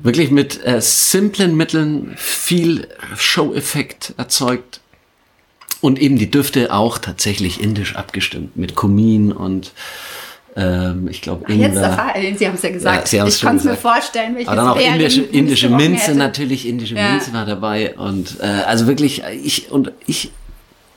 wirklich 0.04 0.32
mit 0.32 0.66
äh, 0.66 0.82
simplen 0.82 1.56
Mitteln 1.56 2.14
viel 2.18 2.88
Show-Effekt 3.16 4.14
erzeugt. 4.18 4.82
Und 5.80 6.00
eben 6.00 6.18
die 6.18 6.32
Düfte 6.32 6.74
auch 6.74 6.98
tatsächlich 6.98 7.62
indisch 7.62 7.96
abgestimmt 7.96 8.58
mit 8.58 8.74
Kumin 8.74 9.32
und 9.32 9.74
ähm, 10.56 11.08
ich 11.08 11.22
glaube 11.22 11.44
Jetzt 11.54 11.76
Ingwer. 11.76 11.82
erfahren, 11.84 12.36
Sie 12.36 12.48
haben 12.48 12.56
es 12.56 12.64
ja 12.64 12.72
gesagt. 12.72 13.12
Ja, 13.14 13.28
ich 13.28 13.40
konnte 13.40 13.58
es 13.58 13.64
mir 13.66 13.76
vorstellen, 13.78 14.34
welches 14.34 14.48
Aber 14.48 14.56
dann 14.56 14.68
auch 14.70 14.80
indische, 14.80 15.22
indische 15.22 15.70
Minze 15.70 16.08
hätte. 16.08 16.18
natürlich, 16.18 16.68
indische 16.68 16.96
Ja. 16.96 17.12
Minze 17.12 17.32
war 17.32 17.46
dabei 17.46 17.96
und 17.96 18.40
äh, 18.40 18.46
also 18.66 18.88
wirklich 18.88 19.22
ich 19.44 19.72
und 19.72 19.92
ich 20.08 20.32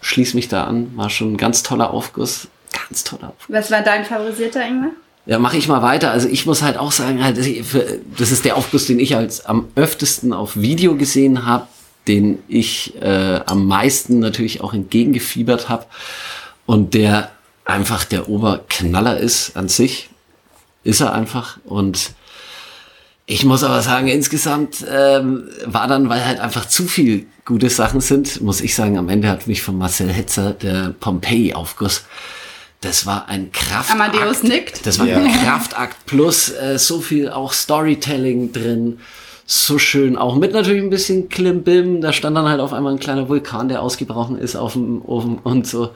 schließe 0.01 0.35
mich 0.35 0.49
da 0.49 0.65
an, 0.65 0.97
war 0.97 1.11
schon 1.11 1.35
ein 1.35 1.37
ganz 1.37 1.63
toller 1.63 1.93
Aufguss, 1.93 2.49
ganz 2.91 3.05
toller 3.05 3.29
Aufguss. 3.29 3.57
Was 3.57 3.71
war 3.71 3.83
dein 3.83 4.05
favorisierter, 4.05 4.67
Ingwer? 4.67 4.91
Ja, 5.27 5.39
mache 5.39 5.57
ich 5.57 5.69
mal 5.69 5.83
weiter. 5.83 6.11
Also 6.11 6.29
ich 6.29 6.45
muss 6.47 6.63
halt 6.63 6.77
auch 6.77 6.93
sagen, 6.93 7.23
halt, 7.23 7.39
das 7.39 8.33
ist 8.33 8.45
der 8.45 8.57
Aufguss, 8.57 8.87
den 8.87 8.99
ich 8.99 9.17
als 9.17 9.47
am 9.47 9.69
öftesten 9.77 10.33
auf 10.33 10.57
Video 10.57 10.97
gesehen 10.97 11.47
habe, 11.47 11.67
den 12.09 12.43
ich 12.49 13.01
äh, 13.01 13.41
am 13.47 13.67
meisten 13.67 14.19
natürlich 14.19 14.61
auch 14.61 14.75
entgegengefiebert 14.75 15.69
habe 15.69 15.87
und 16.67 16.95
der 16.95 17.31
einfach 17.65 18.05
der 18.05 18.29
Oberknaller 18.29 19.19
ist 19.19 19.57
an 19.57 19.69
sich, 19.69 20.09
ist 20.83 21.01
er 21.01 21.13
einfach 21.13 21.59
und 21.65 22.13
ich 23.27 23.45
muss 23.45 23.63
aber 23.63 23.81
sagen, 23.83 24.09
insgesamt 24.09 24.85
ähm, 24.91 25.49
war 25.65 25.87
dann, 25.87 26.09
weil 26.09 26.25
halt 26.27 26.41
einfach 26.41 26.67
zu 26.67 26.87
viel 26.89 27.27
gute 27.45 27.71
Sachen 27.71 28.01
sind, 28.01 28.41
muss 28.41 28.61
ich 28.61 28.75
sagen, 28.75 28.99
am 28.99 29.09
Ende 29.09 29.29
hat 29.29 29.47
mich 29.47 29.63
von 29.63 29.79
Marcel 29.79 30.09
Hetzer 30.09 30.53
der 30.53 30.95
Pompeii-Aufguss, 30.99 32.07
das 32.81 33.05
war 33.07 33.29
ein 33.29 33.53
Kraftakt. 33.53 34.01
Amadeus 34.01 34.43
nickt. 34.43 34.87
Das 34.87 34.99
war 34.99 35.07
Ja. 35.07 35.19
ein 35.19 35.33
Kraftakt 35.45 36.07
plus 36.07 36.49
äh, 36.51 36.79
so 36.79 37.01
viel 37.01 37.29
auch 37.31 37.53
Storytelling 37.53 38.53
drin. 38.53 39.01
So 39.53 39.79
schön, 39.81 40.17
auch 40.17 40.37
mit 40.37 40.53
natürlich 40.53 40.81
ein 40.81 40.91
bisschen 40.91 41.29
Klimbim. 41.29 42.01
Da 42.01 42.13
stand 42.13 42.37
dann 42.37 42.49
halt 42.49 42.61
auf 42.61 42.73
einmal 42.73 42.93
ein 42.93 43.01
kleiner 43.01 43.29
Vulkan, 43.29 43.69
der 43.69 43.83
ausgebrochen 43.83 44.39
ist 44.39 44.55
auf 44.55 44.75
dem 44.75 45.05
Ofen 45.05 45.39
und 45.43 45.67
so. 45.67 45.91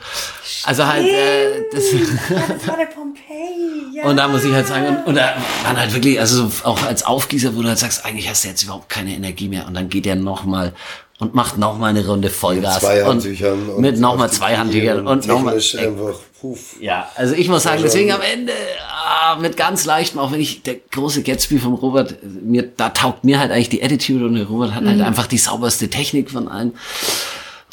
Also 0.65 0.85
halt, 0.87 1.07
äh, 1.07 1.63
das, 1.73 1.85
Das 2.29 2.67
war 2.67 2.77
der 2.77 2.87
Pompeii, 2.87 3.95
ja. 3.97 4.05
und 4.11 4.17
da 4.17 4.27
muss 4.27 4.45
ich 4.45 4.53
halt 4.53 4.67
sagen, 4.67 4.89
und, 4.89 5.07
und 5.07 5.15
da 5.15 5.37
waren 5.63 5.79
halt 5.79 5.95
wirklich, 5.95 6.19
also 6.19 6.49
so 6.49 6.65
auch 6.65 6.83
als 6.85 7.05
Aufgießer, 7.07 7.55
wo 7.55 7.63
du 7.63 7.69
halt 7.69 7.79
sagst, 7.79 8.05
eigentlich 8.05 8.29
hast 8.29 8.43
du 8.43 8.49
jetzt 8.49 8.65
überhaupt 8.65 8.89
keine 8.89 9.13
Energie 9.15 9.47
mehr. 9.49 9.69
Und 9.69 9.75
dann 9.75 9.89
geht 9.89 10.07
er 10.09 10.17
nochmal 10.17 10.73
und 11.21 11.33
macht 11.37 11.57
nochmal 11.57 11.91
eine 11.91 12.05
Runde 12.05 12.31
Vollgas. 12.31 12.81
Zwei 12.81 13.03
und 13.05 13.09
Handtüchern. 13.11 13.69
und 13.69 13.81
mit 13.81 14.01
nochmal 14.01 14.33
zwei 14.33 14.57
Handtüchern 14.57 15.07
und 15.07 15.29
nochmal. 15.29 15.55
technisch 15.61 15.77
einfach, 15.81 16.15
puff. 16.45 16.77
Ja, 16.81 17.09
also 17.17 17.35
ich 17.35 17.49
muss 17.49 17.63
sagen, 17.63 17.77
schon- 17.79 17.85
deswegen 17.85 18.13
am 18.13 18.21
Ende 18.21 18.53
ah, 18.87 19.37
mit 19.41 19.57
ganz 19.57 19.87
leichtem, 19.87 20.19
auch 20.21 20.31
wenn 20.31 20.41
ich 20.41 20.63
der 20.63 20.77
große 20.91 21.23
Gatsby 21.23 21.59
vom 21.59 21.73
Robert, 21.75 22.17
mir 22.23 22.63
da 22.77 22.91
taugt 22.91 23.25
mir 23.25 23.39
halt 23.39 23.51
eigentlich 23.51 23.71
die 23.71 23.83
Attitude 23.83 24.27
und 24.27 24.35
der 24.35 24.45
Robert 24.45 24.75
hat 24.75 24.85
halt 24.85 25.01
einfach 25.01 25.27
die 25.27 25.39
sauberste 25.39 25.89
Technik 25.89 26.31
von 26.31 26.49
allen. 26.49 26.75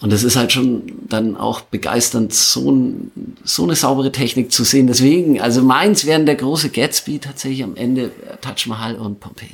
Und 0.01 0.11
das 0.11 0.23
ist 0.23 0.35
halt 0.35 0.51
schon 0.51 0.83
dann 1.07 1.37
auch 1.37 1.61
begeisternd, 1.61 2.33
so, 2.33 2.71
ein, 2.71 3.11
so 3.43 3.63
eine 3.63 3.75
saubere 3.75 4.11
Technik 4.11 4.51
zu 4.51 4.63
sehen. 4.63 4.87
Deswegen, 4.87 5.39
also 5.41 5.61
meins 5.61 6.05
wären 6.05 6.25
der 6.25 6.35
große 6.35 6.69
Gatsby 6.69 7.19
tatsächlich 7.19 7.63
am 7.63 7.75
Ende 7.75 8.05
äh, 8.05 8.37
Taj 8.41 8.67
Mahal 8.67 8.95
und 8.95 9.19
Pompeii. 9.19 9.49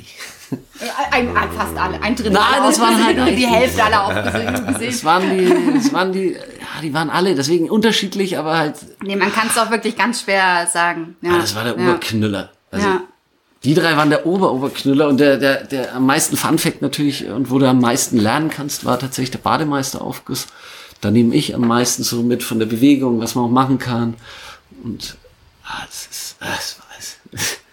Ein, 1.10 1.36
ein, 1.36 1.52
fast 1.52 1.76
alle, 1.76 2.00
ein 2.02 2.14
Drittel. 2.14 2.32
Nein, 2.32 2.62
das 2.62 2.80
waren 2.80 3.04
halt 3.04 3.16
nur 3.16 3.26
die 3.26 3.46
Hälfte 3.46 3.84
aller 3.84 4.04
aufgesehen. 4.04 4.78
Das 4.80 5.04
waren 5.04 5.36
die, 5.36 5.74
das 5.74 5.92
waren 5.92 6.12
die, 6.12 6.32
ja, 6.32 6.82
die 6.82 6.94
waren 6.94 7.10
alle, 7.10 7.34
deswegen 7.34 7.68
unterschiedlich, 7.68 8.38
aber 8.38 8.56
halt, 8.56 8.76
Nee, 9.02 9.16
man 9.16 9.32
kann 9.32 9.48
es 9.48 9.58
auch 9.58 9.70
wirklich 9.70 9.96
ganz 9.96 10.22
schwer 10.22 10.66
sagen. 10.72 11.16
Ja, 11.20 11.32
ah, 11.32 11.38
das 11.38 11.54
war 11.54 11.64
der 11.64 11.76
ja. 11.76 11.82
Oberknüller. 11.82 12.50
Also, 12.70 12.86
Ja. 12.86 13.02
Die 13.64 13.74
drei 13.74 13.96
waren 13.96 14.08
der 14.08 14.24
Ober-Oberknüller 14.24 15.08
und 15.08 15.18
der, 15.18 15.36
der, 15.36 15.64
der 15.64 15.94
am 15.96 16.06
meisten 16.06 16.36
Funfact 16.36 16.80
natürlich 16.80 17.26
und 17.26 17.50
wo 17.50 17.58
du 17.58 17.68
am 17.68 17.80
meisten 17.80 18.16
lernen 18.16 18.50
kannst, 18.50 18.84
war 18.84 19.00
tatsächlich 19.00 19.32
der 19.32 19.38
Bademeisteraufguss. 19.38 20.46
Da 21.00 21.10
nehme 21.10 21.34
ich 21.34 21.56
am 21.56 21.66
meisten 21.66 22.04
so 22.04 22.22
mit 22.22 22.44
von 22.44 22.60
der 22.60 22.66
Bewegung, 22.66 23.20
was 23.20 23.34
man 23.34 23.46
auch 23.46 23.50
machen 23.50 23.78
kann. 23.78 24.14
Und 24.84 25.16
ah, 25.64 25.84
das 25.86 26.06
ist, 26.06 26.36
ah, 26.38 26.46
das 26.46 26.78
weiß. 27.32 27.58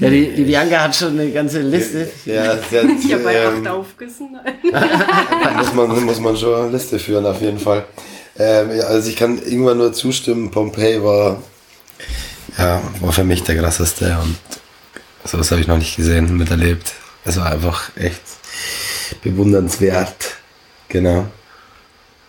Ja, 0.00 0.10
die, 0.10 0.34
die 0.34 0.44
Bianca 0.44 0.82
hat 0.82 0.96
schon 0.96 1.18
eine 1.18 1.30
ganze 1.30 1.60
Liste. 1.60 2.10
Ja, 2.24 2.58
sehr, 2.58 2.84
Ich 2.84 3.12
habe 3.12 3.22
bei 3.22 3.36
ähm, 3.36 3.58
acht 3.58 3.68
aufgessen. 3.68 4.30
muss, 5.56 5.74
man, 5.74 6.04
muss 6.04 6.20
man 6.20 6.36
schon 6.36 6.54
eine 6.54 6.70
Liste 6.70 6.98
führen, 6.98 7.24
auf 7.26 7.40
jeden 7.40 7.58
Fall. 7.58 7.84
Ähm, 8.38 8.76
ja, 8.76 8.84
also 8.84 9.08
ich 9.08 9.16
kann 9.16 9.38
irgendwann 9.38 9.78
nur 9.78 9.92
zustimmen, 9.92 10.50
Pompeii 10.50 11.02
war, 11.02 11.42
ja, 12.58 12.80
war 13.00 13.12
für 13.12 13.24
mich 13.24 13.42
der 13.42 13.56
krasseste 13.56 14.16
und 14.22 14.36
sowas 15.24 15.50
habe 15.50 15.60
ich 15.60 15.66
noch 15.66 15.78
nicht 15.78 15.96
gesehen, 15.96 16.36
miterlebt. 16.36 16.94
Es 17.24 17.36
war 17.36 17.46
einfach 17.52 17.90
echt 17.96 18.22
bewundernswert. 19.22 20.36
Genau. 20.88 21.26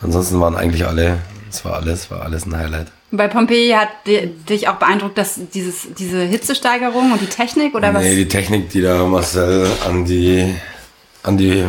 Ansonsten 0.01 0.39
waren 0.39 0.55
eigentlich 0.55 0.85
alle, 0.85 1.19
es 1.49 1.63
war 1.63 1.75
alles, 1.75 2.11
war 2.11 2.23
alles 2.23 2.45
ein 2.45 2.57
Highlight. 2.57 2.87
Bei 3.13 3.27
Pompeii 3.27 3.71
hat 3.71 3.89
di- 4.07 4.27
dich 4.27 4.67
auch 4.69 4.75
beeindruckt, 4.75 5.17
dass 5.17 5.39
dieses, 5.53 5.93
diese 5.97 6.21
Hitzesteigerung 6.23 7.11
und 7.11 7.19
die 7.21 7.25
Technik 7.27 7.75
oder 7.75 7.93
was? 7.93 8.03
Nee, 8.03 8.15
die 8.15 8.27
Technik, 8.27 8.69
die 8.69 8.81
da 8.81 9.03
Marcel 9.05 9.67
an 9.85 10.05
die, 10.05 10.55
an 11.23 11.37
die, 11.37 11.65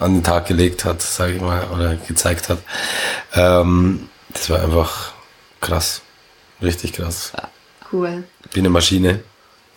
an 0.00 0.14
den 0.14 0.22
Tag 0.24 0.46
gelegt 0.46 0.84
hat, 0.84 1.00
sage 1.02 1.34
ich 1.34 1.40
mal, 1.40 1.64
oder 1.72 1.94
gezeigt 1.96 2.48
hat, 2.48 2.58
ähm, 3.34 4.08
das 4.32 4.50
war 4.50 4.60
einfach 4.62 5.12
krass. 5.60 6.02
Richtig 6.60 6.92
krass. 6.94 7.32
Cool. 7.92 8.24
Wie 8.52 8.58
eine 8.60 8.68
Maschine. 8.70 9.20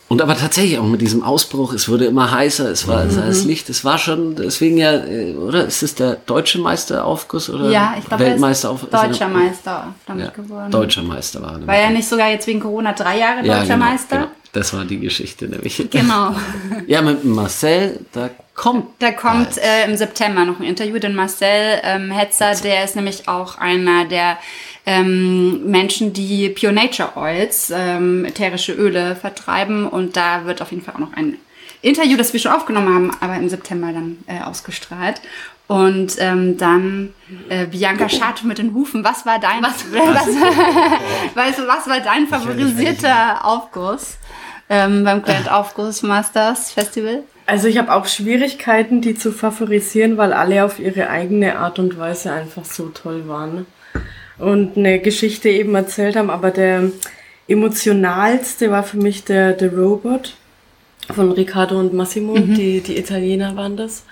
Und 0.10 0.22
aber 0.24 0.36
tatsächlich 0.36 0.78
auch 0.80 0.84
mit 0.86 1.02
diesem 1.02 1.24
Ausbruch, 1.24 1.72
es 1.72 1.88
wurde 1.88 2.06
immer 2.06 2.32
heißer, 2.32 2.70
es 2.70 2.88
war 2.88 3.06
Mhm. 3.06 3.16
das 3.16 3.44
Licht, 3.46 3.70
es 3.70 3.86
war 3.86 3.98
schon, 4.00 4.36
deswegen 4.36 4.78
ja, 4.78 4.92
äh, 5.06 5.36
oder? 5.36 5.66
Ist 5.66 5.84
es 5.84 5.94
der 5.96 6.18
deutsche 6.26 6.58
Meisteraufguss 6.60 7.50
oder 7.50 7.70
Ja, 7.70 7.96
ich 7.98 8.06
glaube, 8.06 8.24
er 8.26 8.36
ist 8.36 8.42
Weltmeisterauf- 8.42 8.86
deutscher 8.90 9.26
er- 9.26 9.28
Meister 9.30 9.94
damit 10.08 10.26
Ja, 10.26 10.32
geworden. 10.32 10.72
deutscher 10.72 11.04
Meister 11.04 11.42
war 11.44 11.60
er. 11.62 11.68
War 11.68 11.76
er 11.76 11.90
nicht 11.92 12.10
sogar 12.10 12.30
jetzt 12.32 12.48
wegen 12.48 12.60
Corona 12.60 12.92
drei 12.94 13.20
Jahre 13.20 13.46
ja, 13.46 13.60
deutscher 13.60 13.76
genau, 13.76 13.86
Meister? 13.86 14.16
Genau. 14.18 14.28
Das 14.52 14.74
war 14.74 14.84
die 14.84 15.00
Geschichte 15.00 15.46
nämlich. 15.48 15.78
Genau. 15.92 16.36
Ja, 16.88 17.04
mit 17.04 17.24
Marcel, 17.24 18.00
da 18.14 18.32
kommt. 18.56 18.88
Da 18.98 19.12
kommt 19.12 19.60
äh, 19.60 19.86
im 19.88 19.96
September 19.96 20.44
noch 20.44 20.60
ein 20.60 20.66
Interview, 20.66 20.98
denn 20.98 21.14
Marcel 21.14 21.80
ähm, 21.84 22.10
Hetzer, 22.10 22.56
der 22.56 22.84
ist 22.84 22.96
nämlich 22.96 23.28
auch 23.28 23.60
einer 23.60 24.06
der 24.06 24.38
ähm, 24.90 25.70
Menschen, 25.70 26.14
die 26.14 26.50
Pure 26.50 26.74
Nature 26.74 27.16
Oils, 27.16 27.72
ähm, 27.72 28.26
ätherische 28.26 28.74
Öle 28.74 29.16
vertreiben. 29.16 29.88
Und 29.88 30.18
da 30.18 30.46
wird 30.46 30.64
auf 30.64 30.72
jeden 30.72 30.84
Fall 30.84 30.96
auch 30.96 31.00
noch 31.00 31.14
ein 31.14 31.38
Interview, 31.84 32.18
das 32.18 32.34
wir 32.34 32.40
schon 32.40 32.52
aufgenommen 32.52 32.92
haben, 32.92 33.12
aber 33.20 33.36
im 33.36 33.48
September 33.50 33.94
dann 33.94 34.18
äh, 34.26 34.42
ausgestrahlt. 34.42 35.22
Und 35.68 36.16
ähm, 36.18 36.58
dann 36.58 37.14
äh, 37.50 37.68
Bianca 37.68 38.10
Schato 38.10 38.48
mit 38.48 38.58
den 38.58 38.74
Hufen. 38.74 39.04
Was 39.04 39.28
war 39.28 39.40
dein, 39.40 39.62
was, 39.62 39.86
was, 39.92 40.28
weißt 41.36 41.60
du, 41.60 41.68
was 41.68 41.88
war 41.88 42.00
dein 42.00 42.26
favorisierter 42.26 43.46
Aufguss 43.46 44.18
ähm, 44.70 45.04
beim 45.04 45.22
Grand 45.22 45.52
Aufguss 45.52 46.04
Masters 46.04 46.72
Festival? 46.72 47.24
Also 47.46 47.68
ich 47.68 47.78
habe 47.80 47.94
auch 47.94 48.06
Schwierigkeiten, 48.06 49.02
die 49.02 49.16
zu 49.16 49.32
favorisieren, 49.32 50.18
weil 50.18 50.34
alle 50.34 50.64
auf 50.64 50.80
ihre 50.80 51.10
eigene 51.10 51.58
Art 51.58 51.80
und 51.80 51.98
Weise 51.98 52.32
einfach 52.32 52.64
so 52.64 52.90
toll 52.90 53.28
waren. 53.28 53.66
Und 54.38 54.78
eine 54.78 55.00
Geschichte 55.00 55.50
eben 55.50 55.74
erzählt 55.76 56.16
haben, 56.16 56.30
aber 56.30 56.52
der 56.52 56.92
emotionalste 57.48 58.70
war 58.70 58.84
für 58.84 58.98
mich 58.98 59.26
der, 59.26 59.54
der 59.54 59.74
Robot 59.74 60.36
von 61.14 61.32
Riccardo 61.32 61.80
und 61.80 61.94
Massimo, 61.94 62.38
die, 62.38 62.82
die 62.82 62.98
Italiener 62.98 63.56
waren 63.56 63.76
das. 63.76 64.04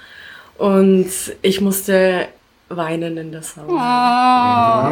Und 0.57 1.11
ich 1.43 1.61
musste 1.61 2.27
weinen 2.69 3.17
in 3.17 3.31
der 3.31 3.43
Sauna. 3.43 4.91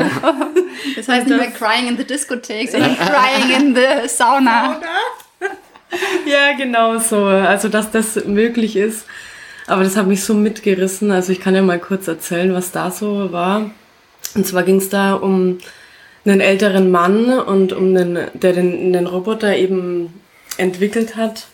Das 0.96 1.08
heißt 1.08 1.28
nicht 1.28 1.40
mehr 1.40 1.52
crying 1.52 1.88
in 1.88 1.98
the 1.98 2.06
discotheque, 2.06 2.70
sondern 2.70 2.96
crying 2.96 3.50
in 3.60 3.76
the 3.76 4.08
sauna. 4.08 4.80
Ja, 6.26 6.54
genau 6.58 6.98
so. 6.98 7.26
Also, 7.26 7.70
dass 7.70 7.92
das 7.92 8.26
möglich 8.26 8.76
ist. 8.76 9.06
Aber 9.68 9.84
das 9.84 9.96
hat 9.96 10.08
mich 10.08 10.24
so 10.24 10.34
mitgerissen. 10.34 11.12
Also, 11.12 11.32
ich 11.32 11.40
kann 11.40 11.56
ja 11.56 11.62
mal 11.62 11.80
kurz 11.80 12.08
erzählen, 12.08 12.54
was 12.54 12.72
da 12.72 12.92
so 12.92 13.32
war. 13.32 13.70
Und 14.34 14.46
zwar 14.46 14.64
ging 14.64 14.78
es 14.78 14.90
da 14.90 15.14
um 15.14 15.60
einen 16.26 16.42
älteren 16.42 16.90
Mann 16.92 17.40
und 17.40 17.74
um 17.74 17.96
einen, 17.96 18.28
der 18.34 18.54
den, 18.54 18.92
den 18.94 19.08
Roboter 19.08 19.56
eben 19.56 20.22
entwickelt 20.58 21.16
hat. 21.16 21.48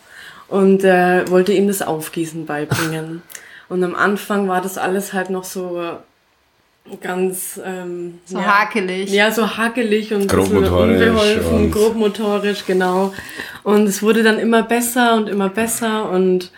Und 0.47 0.83
er 0.83 1.29
wollte 1.29 1.53
ihm 1.53 1.67
das 1.67 1.81
Aufgießen 1.81 2.45
beibringen. 2.45 3.21
Und 3.69 3.83
am 3.83 3.95
Anfang 3.95 4.47
war 4.47 4.61
das 4.61 4.77
alles 4.77 5.13
halt 5.13 5.29
noch 5.29 5.45
so 5.45 5.81
ganz 7.01 7.59
ähm, 7.65 8.19
So 8.25 8.43
hakelig. 8.43 9.11
Ja, 9.11 9.31
so 9.31 9.57
hakelig 9.57 10.13
und 10.13 10.27
Grobmotorisch 10.27 10.97
unbeholfen, 11.07 11.53
und- 11.55 11.71
grobmotorisch, 11.71 12.65
genau. 12.65 13.13
Und 13.63 13.87
es 13.87 14.01
wurde 14.03 14.23
dann 14.23 14.39
immer 14.39 14.63
besser 14.63 15.15
und 15.15 15.29
immer 15.29 15.49
besser 15.49 16.09
und 16.09 16.51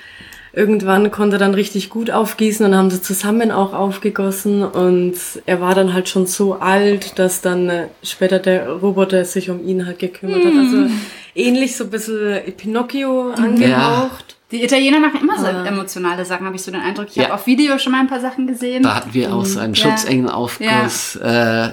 irgendwann 0.56 1.10
konnte 1.12 1.36
er 1.36 1.40
dann 1.40 1.54
richtig 1.56 1.90
gut 1.90 2.10
aufgießen 2.12 2.66
und 2.66 2.76
haben 2.76 2.90
sie 2.92 3.02
zusammen 3.02 3.52
auch 3.52 3.74
aufgegossen 3.74 4.64
und 4.64 5.16
er 5.46 5.60
war 5.62 5.74
dann 5.76 5.94
halt 5.94 6.10
schon 6.10 6.26
so 6.28 6.54
alt, 6.60 7.18
dass 7.20 7.42
dann 7.42 7.70
äh, 7.70 7.88
später 8.04 8.40
der 8.40 8.70
Roboter 8.70 9.26
sich 9.26 9.50
um 9.50 9.66
ihn 9.68 9.86
halt 9.86 10.00
gekümmert 10.00 10.46
hat. 10.46 10.54
Also 10.54 10.92
ähnlich 11.36 11.76
so 11.76 11.86
ein 11.86 11.90
bisschen 11.90 12.40
Pinocchio 12.56 13.32
angehaucht. 13.32 14.36
Die 14.54 14.64
Italiener 14.64 15.00
machen 15.00 15.20
immer 15.22 15.38
so 15.40 15.48
emotionale 15.48 16.24
Sachen, 16.26 16.46
habe 16.46 16.56
ich 16.56 16.62
so 16.62 16.70
den 16.72 16.80
Eindruck. 16.82 17.08
Ich 17.10 17.16
Ja. 17.16 17.24
habe 17.24 17.34
auf 17.34 17.48
Video 17.48 17.80
schon 17.80 17.92
mal 17.92 18.00
ein 18.02 18.08
paar 18.08 18.20
Sachen 18.22 18.46
gesehen. 18.46 18.84
Da 18.84 18.94
hatten 18.96 19.12
wir 19.14 19.34
auch 19.34 19.44
so 19.46 19.60
einen 19.60 19.74
Ja. 19.74 19.84
Schutzengenaufguss. 19.98 21.16
Äh, 21.16 21.70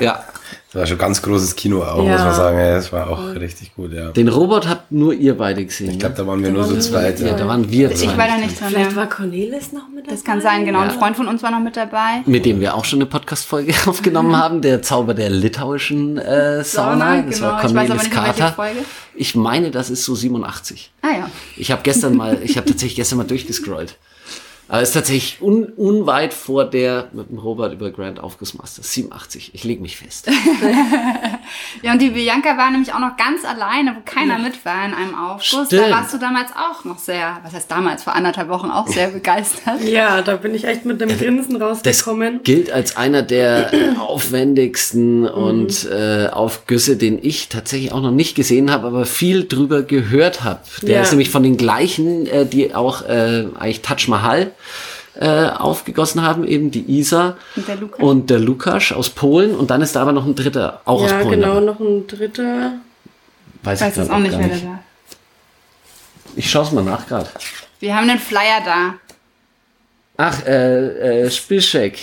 ja, 0.00 0.24
Das 0.76 0.82
war 0.82 0.86
schon 0.88 0.98
ganz 0.98 1.22
großes 1.22 1.56
Kino 1.56 1.82
auch, 1.82 2.04
Ja. 2.04 2.12
muss 2.12 2.20
man 2.20 2.34
sagen. 2.34 2.58
Ja, 2.58 2.74
das 2.74 2.92
war 2.92 3.08
auch 3.08 3.34
richtig 3.34 3.74
gut, 3.74 3.92
ja. 3.92 4.10
den 4.10 4.28
Robot 4.28 4.68
habt 4.68 4.92
nur 4.92 5.14
ihr 5.14 5.36
beide 5.36 5.64
gesehen. 5.64 5.90
Ich 5.90 5.98
glaube, 5.98 6.14
da 6.14 6.26
waren 6.26 6.42
wir 6.42 6.50
nur 6.50 6.64
so 6.64 6.76
zweit. 6.78 7.18
ja, 7.20 7.34
da 7.34 7.48
waren 7.48 7.70
wir 7.70 7.94
zwei. 7.94 8.04
ich 8.12 8.18
war 8.18 8.26
da 8.28 8.36
nicht 8.36 8.60
drin. 8.60 8.68
Vielleicht 8.68 8.90
Ja. 8.90 8.96
war 8.96 9.08
Cornelis 9.08 9.72
noch 9.72 9.88
mit 9.88 10.04
dabei. 10.04 10.14
Das 10.14 10.24
kann 10.24 10.40
sein, 10.40 10.64
genau. 10.66 10.80
Ein 10.80 10.90
Freund 10.90 11.16
von 11.16 11.28
uns 11.28 11.42
war 11.42 11.50
noch 11.50 11.60
mit 11.60 11.76
dabei. 11.76 12.22
mit 12.26 12.44
dem 12.44 12.60
wir 12.60 12.74
auch 12.74 12.84
schon 12.84 12.98
eine 12.98 13.06
Podcast-Folge 13.06 13.74
aufgenommen 13.86 14.36
haben, 14.36 14.60
der 14.60 14.82
Zauber 14.82 15.14
der 15.14 15.30
litauischen 15.30 16.18
äh, 16.18 16.62
Sauna. 16.62 17.22
Das 17.22 17.36
genau. 17.36 17.52
war 17.52 17.64
Ich 17.64 17.64
weiß 17.64 17.74
aber 17.74 17.86
Cornelis 17.86 18.10
Carter. 18.10 18.52
Folge. 18.52 18.78
Ich 19.14 19.34
meine, 19.34 19.70
das 19.70 19.88
ist 19.88 20.04
so 20.04 20.14
87. 20.14 20.92
Ah 21.00 21.06
ja. 21.16 21.30
Ich 21.56 21.70
habe 21.72 21.80
gestern 21.84 22.16
mal, 22.16 22.38
ich 22.42 22.58
habe 22.58 22.66
tatsächlich 22.66 22.96
gestern 22.96 23.16
mal 23.18 23.24
durchgescrollt. 23.24 23.96
Aber 24.68 24.82
ist 24.82 24.92
tatsächlich 24.92 25.40
un, 25.40 25.64
unweit 25.64 26.34
vor 26.34 26.64
der 26.64 27.08
mit 27.12 27.30
dem 27.30 27.38
Robert 27.38 27.72
über 27.72 27.90
Grand 27.90 28.18
Aufgussmasters. 28.18 28.92
87. 28.92 29.54
Ich 29.54 29.64
leg 29.64 29.80
mich 29.80 29.96
fest. 29.96 30.28
Ja, 31.82 31.92
und 31.92 32.00
die 32.02 32.10
Bianca 32.10 32.56
war 32.56 32.70
nämlich 32.70 32.92
auch 32.92 32.98
noch 32.98 33.16
ganz 33.16 33.44
alleine, 33.44 33.96
wo 33.96 34.00
keiner 34.04 34.38
mit 34.38 34.64
war 34.64 34.84
in 34.84 34.94
einem 34.94 35.14
Aufguss. 35.14 35.66
Stimmt. 35.66 35.72
Da 35.72 35.90
warst 35.90 36.14
du 36.14 36.18
damals 36.18 36.50
auch 36.52 36.84
noch 36.84 36.98
sehr, 36.98 37.38
was 37.44 37.52
heißt 37.54 37.70
damals, 37.70 38.02
vor 38.04 38.14
anderthalb 38.14 38.48
Wochen 38.48 38.70
auch 38.70 38.86
sehr 38.86 39.08
begeistert. 39.08 39.82
Ja, 39.82 40.22
da 40.22 40.36
bin 40.36 40.54
ich 40.54 40.64
echt 40.64 40.84
mit 40.84 41.00
dem 41.00 41.08
Grinsen 41.16 41.58
Das 41.58 41.62
rausgekommen. 41.86 42.42
gilt 42.42 42.70
als 42.70 42.96
einer 42.96 43.22
der 43.22 43.70
aufwendigsten 44.00 45.26
und 45.28 45.88
äh, 45.90 46.28
Aufgüsse, 46.28 46.96
den 46.96 47.18
ich 47.22 47.48
tatsächlich 47.48 47.92
auch 47.92 48.00
noch 48.02 48.10
nicht 48.10 48.34
gesehen 48.34 48.70
habe, 48.70 48.86
aber 48.86 49.06
viel 49.06 49.46
drüber 49.46 49.82
gehört 49.82 50.44
habe. 50.44 50.60
Der 50.82 50.96
Ja. 50.96 51.02
ist 51.02 51.10
nämlich 51.10 51.30
von 51.30 51.42
den 51.42 51.56
gleichen, 51.56 52.26
äh, 52.26 52.46
die 52.46 52.74
auch 52.74 53.02
äh, 53.02 53.46
eigentlich 53.58 53.82
Taj 53.82 54.06
Mahal 54.08 54.50
äh, 55.20 55.48
aufgegossen 55.48 56.22
haben, 56.22 56.46
eben 56.46 56.70
die 56.70 56.84
Isa 56.98 57.36
Und 57.56 57.68
der 57.68 57.76
Lukas. 57.76 58.00
und 58.00 58.30
der 58.30 58.38
Lukas 58.38 58.92
aus 58.92 59.10
Polen. 59.10 59.54
Und 59.54 59.70
dann 59.70 59.82
ist 59.82 59.96
da 59.96 60.02
aber 60.02 60.12
noch 60.12 60.26
ein 60.26 60.34
dritter, 60.34 60.80
auch 60.84 61.02
aus 61.02 61.10
Ja, 61.10 61.18
Polen. 61.20 61.40
genau, 61.40 61.60
noch 61.60 61.80
ein 61.80 62.06
dritter. 62.06 62.72
Weiß, 63.62 63.80
Ich 63.80 63.86
weiß 63.86 63.92
ich 63.92 63.96
jetzt 63.98 64.08
grad 64.08 64.10
auch 64.16 64.20
nicht, 64.22 64.38
wer 64.38 64.48
da 64.48 64.62
war. 64.66 64.82
Ich 66.36 66.50
schaue 66.50 66.64
es 66.64 66.72
mal 66.72 66.84
nach 66.84 67.06
gerade. 67.06 67.28
Wir 67.80 67.96
haben 67.96 68.08
den 68.08 68.18
Flyer 68.18 68.60
da. 68.64 68.94
Ach, 70.18 70.46
äh, 70.46 71.24
äh, 71.24 71.30
Spielcheck. 71.30 71.98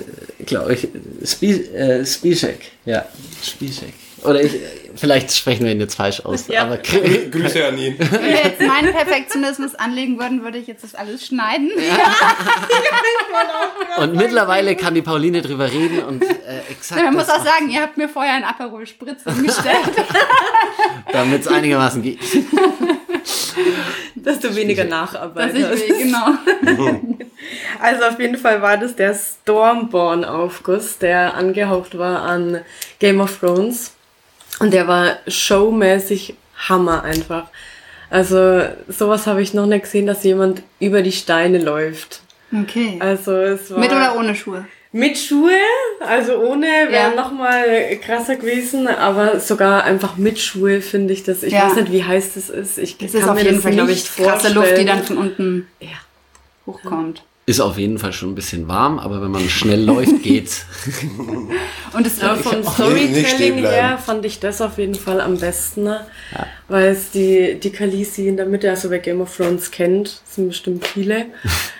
Glaube 0.46 0.74
ich. 0.74 0.88
Spie 1.24 1.52
äh, 1.74 2.04
Spielcheck. 2.06 2.60
Ja, 2.84 3.04
Spielcheck. 3.42 3.92
Oder 4.24 4.42
ich, 4.42 4.52
vielleicht 4.96 5.32
sprechen 5.32 5.64
wir 5.64 5.72
ihn 5.72 5.80
jetzt 5.80 5.94
falsch 5.94 6.20
aus. 6.20 6.48
Ja. 6.48 6.62
Aber 6.62 6.78
Grüße 6.78 7.66
an 7.66 7.78
ihn. 7.78 7.96
Wenn 7.98 8.22
wir 8.22 8.44
jetzt 8.44 8.60
meinen 8.60 8.92
Perfektionismus 8.92 9.74
anlegen 9.74 10.18
würden, 10.18 10.42
würde 10.42 10.58
ich 10.58 10.66
jetzt 10.66 10.84
das 10.84 10.94
alles 10.94 11.26
schneiden. 11.26 11.70
und 13.98 14.16
mittlerweile 14.16 14.76
kann 14.76 14.94
die 14.94 15.02
Pauline 15.02 15.42
drüber 15.42 15.70
reden 15.70 16.04
und 16.04 16.22
äh, 16.22 16.60
exakt. 16.70 17.02
Man 17.02 17.14
muss 17.14 17.28
auch 17.28 17.44
sagen, 17.44 17.70
ihr 17.70 17.80
habt 17.80 17.96
mir 17.96 18.08
vorher 18.08 18.34
ein 18.34 18.44
Aperol 18.44 18.86
Spritz 18.86 19.24
umgestellt. 19.24 19.76
Damit 21.12 21.42
es 21.42 21.48
einigermaßen 21.48 22.02
geht. 22.02 22.18
Dass 24.16 24.40
du 24.40 24.54
weniger 24.54 24.84
dass 24.84 24.90
nacharbeitest. 24.90 25.84
ich, 25.84 25.98
genau. 25.98 26.26
Also 27.80 28.04
auf 28.04 28.18
jeden 28.18 28.36
Fall 28.36 28.62
war 28.62 28.76
das 28.76 28.96
der 28.96 29.14
Stormborn-Aufguss, 29.14 30.98
der 30.98 31.34
angehaucht 31.34 31.96
war 31.96 32.22
an 32.22 32.62
Game 32.98 33.20
of 33.20 33.38
Thrones. 33.38 33.92
Und 34.60 34.72
der 34.72 34.88
war 34.88 35.18
showmäßig 35.26 36.34
Hammer 36.68 37.02
einfach. 37.04 37.44
Also 38.10 38.62
sowas 38.88 39.26
habe 39.26 39.42
ich 39.42 39.54
noch 39.54 39.66
nicht 39.66 39.82
gesehen, 39.84 40.06
dass 40.06 40.24
jemand 40.24 40.62
über 40.80 41.02
die 41.02 41.12
Steine 41.12 41.58
läuft. 41.58 42.20
Okay. 42.52 42.96
Also 43.00 43.36
es 43.36 43.70
war 43.70 43.78
Mit 43.78 43.90
oder 43.92 44.16
ohne 44.16 44.34
Schuhe? 44.34 44.64
mit 44.90 45.18
Schuhe, 45.18 45.52
also 46.00 46.38
ohne 46.38 46.66
wäre 46.66 46.92
Ja. 46.92 47.14
noch 47.14 47.30
mal 47.30 47.62
krasser 48.02 48.36
gewesen, 48.36 48.88
aber 48.88 49.38
sogar 49.38 49.84
einfach 49.84 50.16
mit 50.16 50.38
Schuhe 50.38 50.80
finde 50.80 51.12
ich 51.12 51.22
das. 51.24 51.42
Ich 51.42 51.52
Ja. 51.52 51.66
weiß 51.68 51.76
nicht, 51.76 51.92
wie 51.92 52.02
heiß 52.04 52.32
das 52.34 52.48
ist. 52.48 52.78
Ich 52.78 52.96
Das 52.96 53.12
kann 53.12 53.20
ist 53.20 53.28
auf 53.28 53.34
mir 53.34 53.42
jeden 53.42 53.54
das 53.56 53.62
Fall, 53.64 53.72
glaube 53.72 53.92
ich, 53.92 53.98
nicht 53.98 54.16
krasse 54.16 54.48
Luft, 54.48 54.66
die 54.68 54.74
vorstellen. 54.74 54.86
dann 54.86 55.04
von 55.04 55.18
unten 55.18 55.68
Ja. 55.78 55.88
hochkommt. 56.66 57.22
Ist 57.48 57.60
auf 57.60 57.78
jeden 57.78 57.98
Fall 57.98 58.12
schon 58.12 58.32
ein 58.32 58.34
bisschen 58.34 58.68
warm, 58.68 58.98
aber 58.98 59.22
wenn 59.22 59.30
man 59.30 59.48
schnell 59.48 59.82
läuft, 59.82 60.22
geht's. 60.22 60.66
Und 61.94 62.06
es 62.06 62.20
Aber 62.22 62.36
vom 62.36 62.62
Storytelling 62.62 63.54
her 63.60 63.96
fand 63.96 64.26
ich 64.26 64.38
das 64.38 64.60
auf 64.60 64.76
jeden 64.76 64.94
Fall 64.94 65.18
am 65.22 65.38
besten, 65.38 65.84
ne? 65.84 66.00
weil 66.68 66.88
es 66.88 67.10
die, 67.10 67.58
die 67.58 67.70
Khaleesi 67.70 68.28
in 68.28 68.36
der 68.36 68.44
Mitte, 68.44 68.68
also 68.68 68.90
wer 68.90 68.98
Game 68.98 69.22
of 69.22 69.34
Thrones 69.34 69.70
kennt, 69.70 70.20
sind 70.26 70.48
bestimmt 70.48 70.86
viele. 70.86 71.24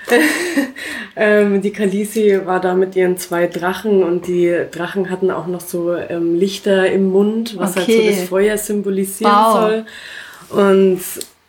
ähm, 1.16 1.60
die 1.60 1.70
Khaleesi 1.72 2.40
war 2.46 2.60
da 2.60 2.74
mit 2.74 2.96
ihren 2.96 3.18
zwei 3.18 3.46
Drachen 3.46 4.02
und 4.02 4.26
die 4.26 4.56
Drachen 4.70 5.10
hatten 5.10 5.30
auch 5.30 5.46
noch 5.48 5.60
so 5.60 5.94
ähm, 5.94 6.34
Lichter 6.38 6.90
im 6.90 7.10
Mund, 7.10 7.58
was 7.58 7.76
halt 7.76 7.88
Okay. 7.88 8.10
so 8.14 8.20
das 8.20 8.28
Feuer 8.30 8.56
symbolisieren 8.56 9.30
Wow. 9.32 9.52
soll. 9.52 9.84
Und 10.64 11.00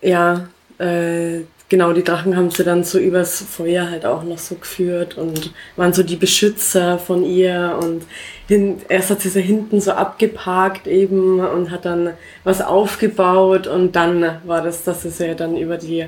ja, 0.01 0.49
äh, 0.77 1.41
genau, 1.69 1.93
die 1.93 2.03
Drachen 2.03 2.35
haben 2.35 2.51
sie 2.51 2.63
dann 2.63 2.83
so 2.83 2.99
übers 2.99 3.41
Feuer 3.41 3.89
halt 3.89 4.05
auch 4.05 4.23
noch 4.23 4.39
so 4.39 4.55
geführt 4.55 5.17
und 5.17 5.53
waren 5.75 5.93
so 5.93 6.03
die 6.03 6.15
Beschützer 6.15 6.97
von 6.97 7.23
ihr 7.23 7.77
und 7.81 8.03
hin, 8.47 8.81
erst 8.89 9.11
hat 9.11 9.21
sie 9.21 9.29
sie 9.29 9.41
hinten 9.41 9.79
so 9.79 9.91
abgeparkt 9.91 10.87
eben 10.87 11.39
und 11.39 11.71
hat 11.71 11.85
dann 11.85 12.13
was 12.43 12.61
aufgebaut 12.61 13.67
und 13.67 13.95
dann 13.95 14.39
war 14.45 14.63
das, 14.63 14.83
dass 14.83 15.03
sie 15.03 15.11
sie 15.11 15.35
dann 15.35 15.55
über 15.55 15.77
die 15.77 16.07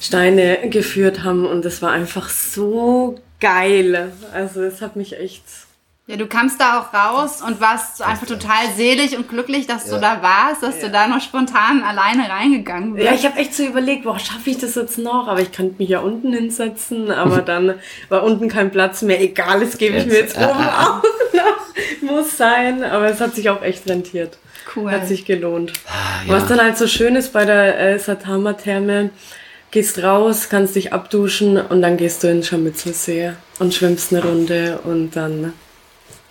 Steine 0.00 0.68
geführt 0.68 1.22
haben 1.22 1.46
und 1.46 1.64
das 1.64 1.80
war 1.80 1.92
einfach 1.92 2.28
so 2.28 3.16
geil. 3.40 4.12
Also 4.32 4.62
es 4.62 4.82
hat 4.82 4.96
mich 4.96 5.18
echt 5.18 5.44
Ja, 6.06 6.16
du 6.16 6.26
kamst 6.26 6.60
da 6.60 6.80
auch 6.80 6.92
raus 6.92 7.40
und 7.40 7.62
warst 7.62 7.96
so 7.96 8.04
einfach 8.04 8.26
total 8.26 8.70
selig 8.76 9.16
und 9.16 9.26
glücklich, 9.26 9.66
dass 9.66 9.86
du 9.86 9.98
da 9.98 10.20
warst, 10.20 10.62
dass 10.62 10.78
du 10.78 10.90
da 10.90 11.08
noch 11.08 11.22
spontan 11.22 11.82
alleine 11.82 12.28
reingegangen 12.28 12.92
bist. 12.92 13.06
Ja, 13.06 13.14
ich 13.14 13.24
habe 13.24 13.38
echt 13.38 13.54
so 13.54 13.62
überlegt, 13.62 14.04
boah, 14.04 14.18
schaffe 14.18 14.50
ich 14.50 14.58
das 14.58 14.74
jetzt 14.74 14.98
noch? 14.98 15.28
Aber 15.28 15.40
ich 15.40 15.50
könnte 15.50 15.76
mich 15.78 15.88
ja 15.88 16.00
unten 16.00 16.34
hinsetzen, 16.34 17.10
aber 17.10 17.40
dann 17.46 17.76
war 18.10 18.22
unten 18.22 18.50
kein 18.50 18.70
Platz 18.70 19.00
mehr. 19.00 19.18
Egal, 19.18 19.60
das 19.60 19.78
gebe 19.78 19.96
ich 19.96 20.04
mir 20.04 20.18
jetzt 20.18 20.36
oben 20.36 20.46
auch 20.50 21.02
noch. 21.32 22.02
Muss 22.02 22.36
sein, 22.36 22.84
aber 22.84 23.06
es 23.06 23.22
hat 23.22 23.34
sich 23.34 23.48
auch 23.48 23.62
echt 23.62 23.88
rentiert. 23.88 24.36
Cool. 24.76 24.90
Hat 24.90 25.08
sich 25.08 25.24
gelohnt. 25.24 25.72
Ah, 25.86 26.26
ja. 26.26 26.34
Was 26.34 26.46
dann 26.48 26.60
halt 26.60 26.76
so 26.76 26.86
schön 26.86 27.16
ist 27.16 27.32
bei 27.32 27.46
der 27.46 27.80
äh, 27.80 27.98
Satama-Therme, 27.98 29.08
gehst 29.70 30.02
raus, 30.02 30.50
kannst 30.50 30.76
dich 30.76 30.92
abduschen 30.92 31.56
und 31.56 31.80
dann 31.80 31.96
gehst 31.96 32.22
du 32.22 32.28
in 32.28 32.38
den 32.38 32.44
Scharmützelsee 32.44 33.32
und 33.58 33.72
schwimmst 33.72 34.12
eine 34.12 34.22
Runde 34.22 34.80
und 34.84 35.16
dann 35.16 35.54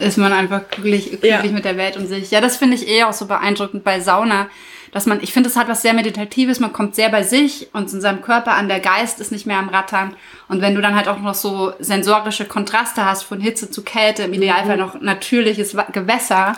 ist 0.04 0.18
man 0.18 0.34
einfach 0.34 0.62
glücklich, 0.70 1.10
glücklich 1.10 1.32
Ja. 1.32 1.52
mit 1.52 1.66
der 1.66 1.78
Welt 1.78 1.98
und 1.98 2.08
sich. 2.08 2.32
Ja, 2.32 2.42
das 2.42 2.58
finde 2.58 2.76
ich 2.76 2.88
eh 2.88 3.04
auch 3.04 3.14
so 3.14 3.26
beeindruckend 3.26 3.84
bei 3.84 4.00
Sauna, 4.00 4.48
dass 4.92 5.06
man, 5.08 5.22
ich 5.24 5.34
finde, 5.34 5.50
es 5.50 5.56
hat 5.56 5.68
was 5.70 5.82
sehr 5.82 5.94
Meditatives, 5.94 6.60
man 6.60 6.72
kommt 6.72 6.94
sehr 6.96 7.10
bei 7.10 7.24
sich 7.24 7.68
und 7.74 7.92
in 7.92 8.00
seinem 8.02 8.22
Körper 8.22 8.54
an, 8.54 8.68
der 8.68 8.80
Geist 8.80 9.20
ist 9.20 9.32
nicht 9.32 9.48
mehr 9.48 9.58
am 9.58 9.70
Rattern. 9.70 10.16
Und 10.48 10.62
wenn 10.62 10.76
du 10.76 10.82
dann 10.82 10.96
halt 10.96 11.08
auch 11.08 11.20
noch 11.20 11.34
so 11.34 11.74
sensorische 11.80 12.46
Kontraste 12.46 13.04
hast, 13.04 13.24
von 13.24 13.40
Hitze 13.42 13.72
zu 13.72 13.82
Kälte, 13.82 14.24
im 14.24 14.34
Idealfall 14.34 14.78
noch 14.78 15.02
natürliches 15.02 15.76
Gewässer, 15.92 16.56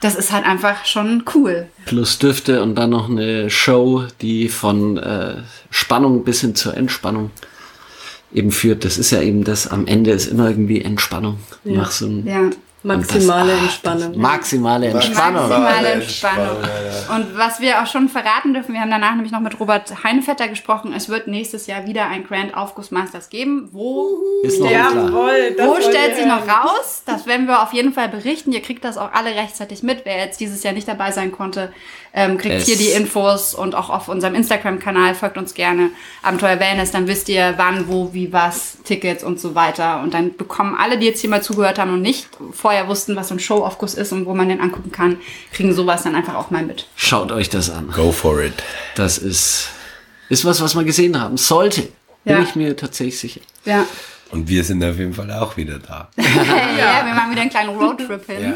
das 0.00 0.14
ist 0.16 0.32
halt 0.32 0.44
einfach 0.44 0.84
schon 0.84 1.22
cool. 1.34 1.68
Plus 1.86 2.18
Düfte 2.18 2.62
und 2.62 2.74
dann 2.74 2.90
noch 2.90 3.08
eine 3.08 3.48
Show, 3.50 4.04
die 4.20 4.48
von 4.48 4.96
äh, 4.98 5.36
Spannung 5.70 6.24
bis 6.24 6.40
hin 6.40 6.54
zur 6.56 6.76
Entspannung 6.76 7.30
eben 8.34 8.50
führt. 8.50 8.84
Das 8.84 8.98
ist 8.98 9.10
ja 9.12 9.22
eben 9.22 9.44
das, 9.44 9.68
am 9.68 9.86
Ende 9.86 10.10
ist 10.10 10.26
immer 10.26 10.48
irgendwie 10.50 10.82
Entspannung. 10.82 11.38
Nach 11.64 11.90
so 11.92 12.06
einem, 12.06 12.26
Ja. 12.26 12.50
Maximale 12.82 13.52
Das- 13.52 13.60
ah, 13.60 13.64
Entspannung. 13.64 14.18
Maximale 14.20 14.86
Entspannung. 14.88 15.48
Maximale 15.48 15.88
Entspannung. 15.88 16.56
Und 17.14 17.36
was 17.38 17.60
wir 17.60 17.82
auch 17.82 17.86
schon 17.86 18.08
verraten 18.08 18.54
dürfen, 18.54 18.74
wir 18.74 18.80
haben 18.80 18.90
danach 18.90 19.12
nämlich 19.14 19.32
noch 19.32 19.40
mit 19.40 19.58
Robert 19.58 20.04
Heinefetter 20.04 20.48
gesprochen, 20.48 20.92
es 20.96 21.08
wird 21.08 21.26
nächstes 21.26 21.66
Jahr 21.66 21.86
wieder 21.86 22.06
ein 22.06 22.24
Grand 22.26 22.56
Aufguss 22.56 22.90
Masters 22.90 23.28
geben. 23.28 23.68
Wo, 23.72 24.18
Ist 24.44 24.60
noch. 24.60 24.70
Jawohl, 24.70 25.56
wo 25.58 25.76
stellt 25.80 26.16
sich 26.16 26.26
noch 26.26 26.46
raus? 26.46 27.02
Das 27.06 27.26
werden 27.26 27.46
wir 27.46 27.62
auf 27.62 27.72
jeden 27.72 27.92
Fall 27.92 28.08
berichten. 28.08 28.52
Ihr 28.52 28.62
kriegt 28.62 28.84
das 28.84 28.98
auch 28.98 29.12
alle 29.12 29.30
rechtzeitig 29.34 29.82
mit. 29.82 30.04
Wer 30.04 30.18
jetzt 30.18 30.38
dieses 30.40 30.62
Jahr 30.62 30.72
nicht 30.74 30.86
dabei 30.88 31.10
sein 31.10 31.32
konnte, 31.32 31.72
ähm, 32.14 32.38
kriegt 32.38 32.54
Es- 32.56 32.66
hier 32.66 32.76
die 32.76 32.88
Infos 32.90 33.54
und 33.54 33.74
auch 33.74 33.90
auf 33.90 34.08
unserem 34.08 34.34
Instagram-Kanal 34.34 35.14
folgt 35.14 35.36
uns 35.38 35.54
gerne 35.54 35.90
Abenteuer 36.22 36.60
Wellness. 36.60 36.90
Dann 36.92 37.06
wisst 37.08 37.28
ihr, 37.28 37.54
wann, 37.56 37.88
wo, 37.88 38.12
wie, 38.14 38.32
was, 38.32 38.78
Tickets 38.84 39.24
und 39.24 39.40
so 39.40 39.54
weiter. 39.54 40.00
Und 40.02 40.14
dann 40.14 40.36
bekommen 40.36 40.76
alle, 40.78 40.98
die 40.98 41.06
jetzt 41.06 41.20
hier 41.20 41.30
mal 41.30 41.42
zugehört 41.42 41.78
haben 41.78 41.92
und 41.92 42.02
nicht 42.02 42.28
vorher 42.52 42.75
wussten, 42.88 43.16
was 43.16 43.28
so 43.28 43.34
ein 43.34 43.40
Show-Aufguss 43.40 43.94
ist 43.94 44.12
und 44.12 44.26
wo 44.26 44.34
man 44.34 44.48
den 44.48 44.60
angucken 44.60 44.92
kann, 44.92 45.18
kriegen 45.52 45.72
sowas 45.74 46.02
dann 46.02 46.14
einfach 46.14 46.34
auch 46.34 46.50
mal 46.50 46.62
mit. 46.62 46.86
Schaut 46.96 47.32
euch 47.32 47.48
das 47.48 47.70
an. 47.70 47.90
Go 47.94 48.12
for 48.12 48.40
it. 48.42 48.54
Das 48.94 49.18
ist, 49.18 49.68
ist 50.28 50.44
was, 50.44 50.60
was 50.60 50.74
man 50.74 50.84
gesehen 50.86 51.20
haben 51.20 51.36
sollte. 51.36 51.82
Bin 52.24 52.36
Ja. 52.36 52.42
ich 52.42 52.54
mir 52.56 52.76
tatsächlich 52.76 53.18
sicher. 53.18 53.40
Ja. 53.64 53.84
Und 54.30 54.48
wir 54.48 54.64
sind 54.64 54.82
auf 54.84 54.96
jeden 54.98 55.14
Fall 55.14 55.30
auch 55.32 55.56
wieder 55.56 55.78
da. 55.78 56.08
ja. 56.16 57.06
wir 57.06 57.14
machen 57.14 57.30
wieder 57.30 57.42
einen 57.42 57.50
kleinen 57.50 57.76
Roadtrip 57.76 58.26
hin. 58.26 58.54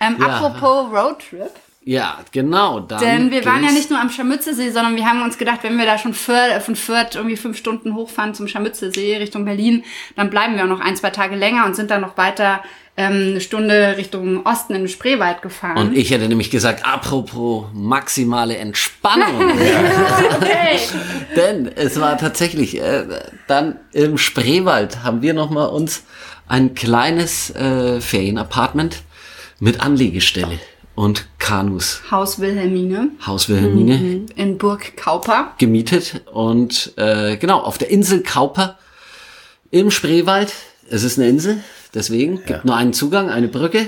Ähm, 0.00 0.16
Ja. 0.18 0.26
Apropos 0.26 0.90
Roadtrip. 0.92 1.50
Ja, 1.88 2.18
genau. 2.32 2.80
Dann 2.80 2.98
Denn 2.98 3.30
wir 3.30 3.44
waren 3.44 3.62
ja 3.62 3.70
nicht 3.70 3.90
nur 3.90 4.00
am 4.00 4.10
Scharmützelsee, 4.10 4.70
sondern 4.70 4.96
wir 4.96 5.06
haben 5.06 5.22
uns 5.22 5.38
gedacht, 5.38 5.60
wenn 5.62 5.78
wir 5.78 5.86
da 5.86 5.98
schon 5.98 6.14
Fürth, 6.14 6.60
von 6.64 6.74
Fürth 6.74 7.14
irgendwie 7.14 7.36
fünf 7.36 7.56
Stunden 7.56 7.94
hochfahren 7.94 8.34
zum 8.34 8.48
Scharmützelsee 8.48 9.18
Richtung 9.18 9.44
Berlin, 9.44 9.84
dann 10.16 10.28
bleiben 10.28 10.56
wir 10.56 10.64
auch 10.64 10.68
noch 10.68 10.80
ein, 10.80 10.96
zwei 10.96 11.10
Tage 11.10 11.36
länger 11.36 11.64
und 11.64 11.76
sind 11.76 11.92
dann 11.92 12.00
noch 12.00 12.16
weiter 12.16 12.60
ähm, 12.96 13.30
eine 13.30 13.40
Stunde 13.40 13.96
Richtung 13.96 14.46
Osten 14.46 14.74
in 14.74 14.82
den 14.82 14.88
Spreewald 14.88 15.42
gefahren. 15.42 15.76
Und 15.76 15.96
ich 15.96 16.10
hätte 16.10 16.28
nämlich 16.28 16.50
gesagt, 16.50 16.84
apropos 16.86 17.66
maximale 17.72 18.56
Entspannung. 18.56 19.50
okay. 20.36 20.78
Denn 21.36 21.70
es 21.74 22.00
war 22.00 22.16
tatsächlich, 22.16 22.80
äh, 22.80 23.04
dann 23.46 23.78
im 23.92 24.16
Spreewald 24.18 25.02
haben 25.04 25.22
wir 25.22 25.34
nochmal 25.34 25.68
uns 25.68 26.04
ein 26.48 26.74
kleines 26.74 27.50
äh, 27.50 28.00
Ferienapartment 28.00 29.02
mit 29.58 29.80
Anlegestelle 29.80 30.58
und 30.94 31.26
Kanus, 31.38 32.00
Haus 32.10 32.40
Wilhelmine 32.40 33.10
Haus 33.26 33.48
Wilhelmine, 33.48 34.26
in 34.34 34.58
Burg 34.58 34.96
Kauper. 34.96 35.52
gemietet 35.58 36.22
und 36.32 36.94
äh, 36.96 37.36
genau, 37.36 37.60
auf 37.60 37.78
der 37.78 37.90
Insel 37.90 38.22
Kauper 38.22 38.78
im 39.70 39.90
Spreewald. 39.90 40.54
Es 40.88 41.02
ist 41.02 41.18
eine 41.18 41.28
Insel, 41.28 41.62
deswegen 41.96 42.44
gibt 42.44 42.64
nur 42.64 42.76
einen 42.76 42.92
Zugang, 42.92 43.30
eine 43.30 43.48
Brücke 43.48 43.86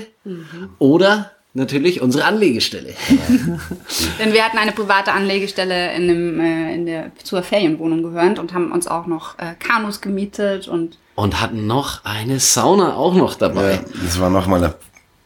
oder 0.79 1.31
natürlich 1.53 2.01
unsere 2.01 2.25
Anlegestelle. 2.25 2.93
Denn 4.19 4.33
wir 4.33 4.43
hatten 4.43 4.57
eine 4.57 4.71
private 4.71 5.11
Anlegestelle 5.11 5.93
in 5.93 6.07
dem, 6.07 6.39
äh, 6.39 6.73
in 6.73 6.85
der, 6.85 7.11
zur 7.23 7.43
Ferienwohnung 7.43 8.03
gehört 8.03 8.39
und 8.39 8.53
haben 8.53 8.71
uns 8.71 8.87
auch 8.87 9.07
noch 9.07 9.37
äh, 9.39 9.55
Kanus 9.59 10.01
gemietet 10.01 10.67
und 10.67 10.97
Und 11.15 11.41
hatten 11.41 11.65
noch 11.65 12.05
eine 12.05 12.39
Sauna 12.39 12.95
auch 12.95 13.15
noch 13.15 13.35
dabei. 13.35 13.73
Ja, 13.73 13.79
das 14.03 14.19
war 14.19 14.29
nochmal 14.29 14.63
eine, 14.63 14.75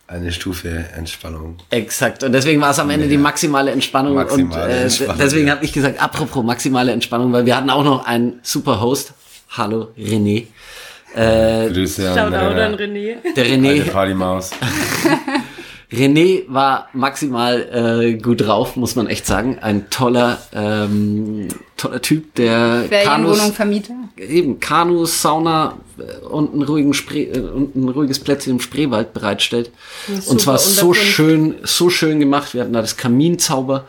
eine 0.08 0.32
Stufe 0.32 0.86
Entspannung. 0.96 1.58
Exakt. 1.70 2.24
Und 2.24 2.32
deswegen 2.32 2.62
war 2.62 2.72
es 2.72 2.80
am 2.80 2.90
Ende 2.90 3.08
die 3.08 3.18
maximale 3.18 3.72
Entspannung. 3.72 4.16
Maximale 4.16 4.64
und 4.64 4.72
äh, 4.72 4.84
Entspannung, 4.84 5.18
deswegen 5.20 5.48
ja. 5.48 5.56
habe 5.56 5.66
ich 5.66 5.74
gesagt, 5.74 6.02
apropos 6.02 6.44
maximale 6.44 6.94
Entspannung, 6.94 7.34
weil 7.34 7.46
wir 7.46 7.58
hatten 7.58 7.70
auch 7.70 7.84
noch 7.84 8.06
einen 8.06 8.40
super 8.44 8.80
Host. 8.80 9.14
Hallo, 9.50 9.90
René. 9.98 10.48
Grüße 11.14 12.10
an 12.10 12.18
Shoutout 12.18 12.36
an 12.36 12.78
der 12.78 12.88
René. 12.88 13.16
Der 13.36 13.46
René, 13.46 13.90
Partymaus. 13.90 14.52
René 15.94 16.44
war 16.48 16.90
maximal 16.94 18.02
äh, 18.02 18.14
gut 18.16 18.42
drauf, 18.42 18.76
muss 18.76 18.96
man 18.96 19.08
echt 19.08 19.28
sagen. 19.28 19.60
Ein 19.62 19.92
toller, 19.92 20.40
ähm, 20.52 21.50
toller 21.78 22.02
Typ, 22.02 22.34
der 22.36 22.88
Kanus, 23.04 23.40
Vermieter. 23.52 23.94
eben 24.18 24.60
Kanus, 24.60 25.22
Sauna 25.22 25.78
äh, 26.00 26.26
und 26.26 26.56
ein, 26.56 26.64
ruhigen 26.64 26.96
Spree, 26.96 27.26
äh, 27.26 27.40
und 27.40 27.76
ein 27.76 27.90
ruhiges 27.90 28.20
Plätzchen 28.20 28.54
im 28.54 28.60
Spreewald 28.60 29.14
bereitstellt. 29.14 29.72
Und 30.08 30.24
super 30.24 30.40
zwar 30.40 30.58
so 30.58 30.94
schön, 30.94 31.56
so 31.64 31.92
schön 31.92 32.20
gemacht. 32.20 32.56
Wir 32.56 32.62
hatten 32.62 32.74
da 32.74 32.82
das 32.82 32.98
Kaminzauber 32.98 33.86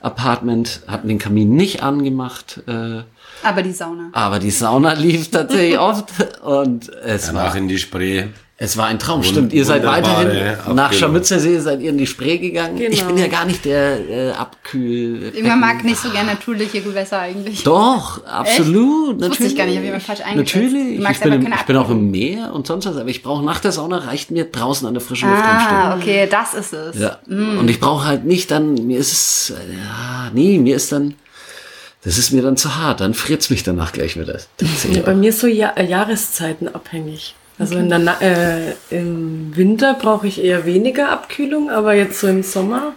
Apartment, 0.00 0.80
hatten 0.86 1.08
den 1.08 1.18
Kamin 1.18 1.54
nicht 1.54 1.82
angemacht, 1.82 2.62
äh, 2.66 3.02
Aber 3.44 3.62
die 3.62 3.72
Sauna. 3.72 4.08
aber 4.12 4.38
die 4.38 4.50
Sauna 4.50 4.92
lief 4.94 5.30
tatsächlich 5.30 5.78
oft 5.90 6.12
und 6.42 6.90
es 7.04 7.26
Danach 7.26 7.44
war 7.50 7.56
in 7.56 7.68
die 7.68 7.78
Spree. 7.78 8.24
es 8.56 8.76
war 8.76 8.86
ein 8.86 8.98
Traum. 8.98 9.20
Wund- 9.20 9.26
Stimmt, 9.26 9.52
ihr 9.52 9.64
seid 9.64 9.84
weiterhin 9.84 10.28
Abkühlung. 10.28 10.76
nach 10.76 10.92
Scharmützelsee, 10.92 11.58
seid 11.58 11.80
ihr 11.82 11.90
in 11.90 11.98
die 11.98 12.06
Spree 12.06 12.38
gegangen. 12.38 12.78
Ich 12.78 13.00
Genau. 13.00 13.08
bin 13.12 13.18
ja 13.18 13.26
gar 13.28 13.44
nicht 13.44 13.64
der 13.64 13.98
äh, 14.08 14.30
Abkühl. 14.30 15.22
Irgendwann 15.34 15.60
mag 15.60 15.84
nicht 15.84 15.98
so 15.98 16.08
gerne 16.10 16.30
natürliche 16.32 16.80
Gewässer 16.80 17.18
eigentlich. 17.20 17.62
Doch, 17.64 18.24
absolut. 18.24 19.20
Das 19.20 19.30
wusste 19.30 19.44
ich 19.46 19.54
natürlich. 19.54 19.56
gar 19.56 19.66
nicht, 19.66 19.76
hab 19.76 19.84
jemand 19.84 20.02
falsch 20.02 20.20
eingeschätzt. 20.20 20.54
Natürlich. 20.64 20.96
Du 20.98 21.02
magst 21.02 21.16
Ich 21.24 21.30
bin, 21.30 21.32
im, 21.46 21.52
ich 21.52 21.62
bin 21.66 21.76
auch 21.76 21.90
im. 21.90 22.10
Meer 22.10 22.52
und 22.54 22.66
sonst 22.66 22.86
was, 22.86 22.96
aber 22.96 23.08
ich 23.10 23.22
brauche 23.22 23.44
nach 23.44 23.58
der 23.60 23.72
Sauna 23.72 23.98
reicht 23.98 24.30
mir 24.30 24.44
draußen 24.44 24.86
an 24.86 24.94
der 24.94 25.00
frischen 25.00 25.28
Luft. 25.30 25.42
Ah, 25.44 25.96
okay, 25.96 26.28
das 26.30 26.54
ist 26.54 26.72
es. 26.72 26.98
Ja. 26.98 27.18
Und 27.26 27.68
ich 27.68 27.80
brauche 27.80 28.06
halt 28.06 28.24
nicht 28.24 28.50
dann, 28.52 28.74
mir 28.86 28.98
ist 28.98 29.12
es, 29.12 29.48
ja, 29.50 30.30
nee, 30.32 30.58
mir 30.58 30.76
ist 30.76 30.92
dann, 30.92 31.14
das 32.04 32.18
ist 32.18 32.32
mir 32.32 32.42
dann 32.42 32.56
zu 32.56 32.76
hart, 32.76 33.00
dann 33.00 33.14
friert's 33.14 33.50
mich 33.50 33.62
danach 33.62 33.92
gleich 33.92 34.18
wieder. 34.18 34.38
Ja, 34.92 35.02
bei 35.04 35.14
mir 35.14 35.30
ist 35.30 35.40
so 35.40 35.46
ja 35.46 35.70
äh, 35.76 35.86
Jahreszeiten 35.86 36.68
abhängig. 36.74 37.34
Also 37.58 37.76
in 37.78 37.88
der 37.88 38.00
Na 38.00 38.20
äh, 38.20 38.72
im 38.90 39.56
Winter 39.56 39.94
brauche 39.94 40.26
ich 40.26 40.42
eher 40.42 40.66
weniger 40.66 41.10
Abkühlung, 41.10 41.70
aber 41.70 41.94
jetzt 41.94 42.18
so 42.18 42.26
im 42.26 42.42
Sommer, 42.42 42.94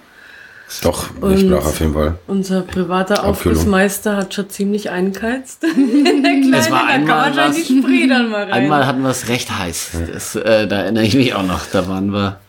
Doch, 0.81 1.09
ich 1.35 1.47
brauche 1.47 1.67
auf 1.67 1.79
jeden 1.79 1.93
Fall. 1.93 2.17
unser 2.25 2.61
privater. 2.61 3.23
Aufgussmeister 3.23 4.17
hat 4.17 4.33
schon 4.33 4.49
ziemlich 4.49 4.89
eingeheizt. 4.89 5.63
In 5.75 6.23
der 6.23 6.31
Kleine, 6.41 6.57
Es 6.57 6.71
war 6.71 6.87
einmal 6.87 7.37
was- 7.37 7.55
die 7.55 7.79
Spree 7.81 8.07
dann 8.07 8.29
mal 8.31 8.43
rein. 8.45 8.51
Einmal 8.51 8.87
hatten 8.87 9.03
wir 9.03 9.09
es 9.11 9.27
recht 9.29 9.55
heiß. 9.57 9.91
Das, 10.11 10.35
äh, 10.35 10.67
da 10.67 10.77
erinnere 10.81 11.03
ich 11.05 11.13
mich 11.15 11.35
auch 11.35 11.43
noch. 11.43 11.61
Da 11.71 11.87
waren 11.87 12.11
wir 12.11 12.39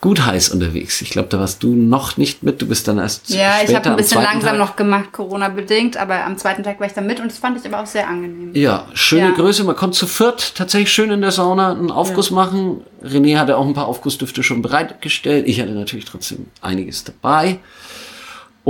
gut 0.00 0.24
heiß 0.24 0.48
unterwegs. 0.48 1.02
Ich 1.02 1.10
glaube, 1.10 1.28
da 1.28 1.38
warst 1.38 1.62
du 1.62 1.74
noch 1.74 2.16
nicht 2.16 2.42
mit. 2.42 2.62
Du 2.62 2.66
bist 2.66 2.88
dann 2.88 2.98
erst 2.98 3.28
Ja, 3.28 3.56
ich 3.56 3.64
später 3.64 3.76
habe 3.76 3.90
ein 3.90 3.96
bisschen 3.96 4.22
langsam 4.22 4.50
Tag. 4.56 4.58
noch 4.58 4.76
gemacht, 4.76 5.12
Corona-bedingt, 5.12 5.96
aber 5.98 6.24
am 6.24 6.38
zweiten 6.38 6.62
Tag 6.62 6.80
war 6.80 6.86
ich 6.86 6.94
da 6.94 7.02
mit 7.02 7.20
und 7.20 7.30
das 7.30 7.38
fand 7.38 7.58
ich 7.60 7.66
aber 7.66 7.82
auch 7.82 7.86
sehr 7.86 8.08
angenehm. 8.08 8.52
Ja, 8.54 8.86
schöne 8.94 9.28
Ja. 9.28 9.34
Größe. 9.34 9.62
Man 9.64 9.76
konnte 9.76 9.98
zu 9.98 10.06
viert 10.06 10.54
tatsächlich 10.56 10.90
schön 10.92 11.10
in 11.10 11.20
der 11.20 11.32
Sauna 11.32 11.72
einen 11.72 11.90
Aufguss 11.90 12.30
machen. 12.30 12.80
René 13.04 13.36
hatte 13.38 13.56
auch 13.58 13.66
ein 13.66 13.74
paar 13.74 13.86
Aufgussdüfte 13.88 14.42
schon 14.42 14.62
bereitgestellt. 14.62 15.46
Ich 15.46 15.60
hatte 15.60 15.72
natürlich 15.72 16.06
trotzdem 16.06 16.46
einiges 16.62 17.04
dabei. 17.04 17.58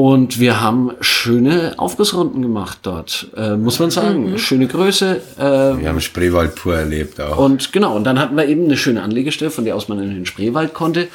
Und 0.00 0.40
wir 0.40 0.62
haben 0.62 0.92
schöne 1.02 1.74
Aufgussrunden 1.76 2.40
gemacht 2.40 2.78
dort, 2.84 3.28
äh, 3.36 3.54
muss 3.56 3.80
man 3.80 3.90
sagen. 3.90 4.38
Schöne 4.38 4.66
Größe. 4.66 5.20
Äh, 5.38 5.42
Wir 5.42 5.90
haben 5.90 6.00
Spreewald 6.00 6.54
pur 6.54 6.74
erlebt 6.74 7.20
auch. 7.20 7.36
und 7.36 7.70
genau, 7.70 7.96
und 7.96 8.04
dann 8.04 8.18
hatten 8.18 8.34
wir 8.34 8.46
eben 8.46 8.64
eine 8.64 8.78
schöne 8.78 9.02
Anlegestelle, 9.02 9.50
von 9.50 9.66
der 9.66 9.76
aus 9.76 9.88
man 9.88 9.98
in 10.02 10.08
den 10.08 10.24
Spreewald 10.24 10.72
konnte. 10.72 11.08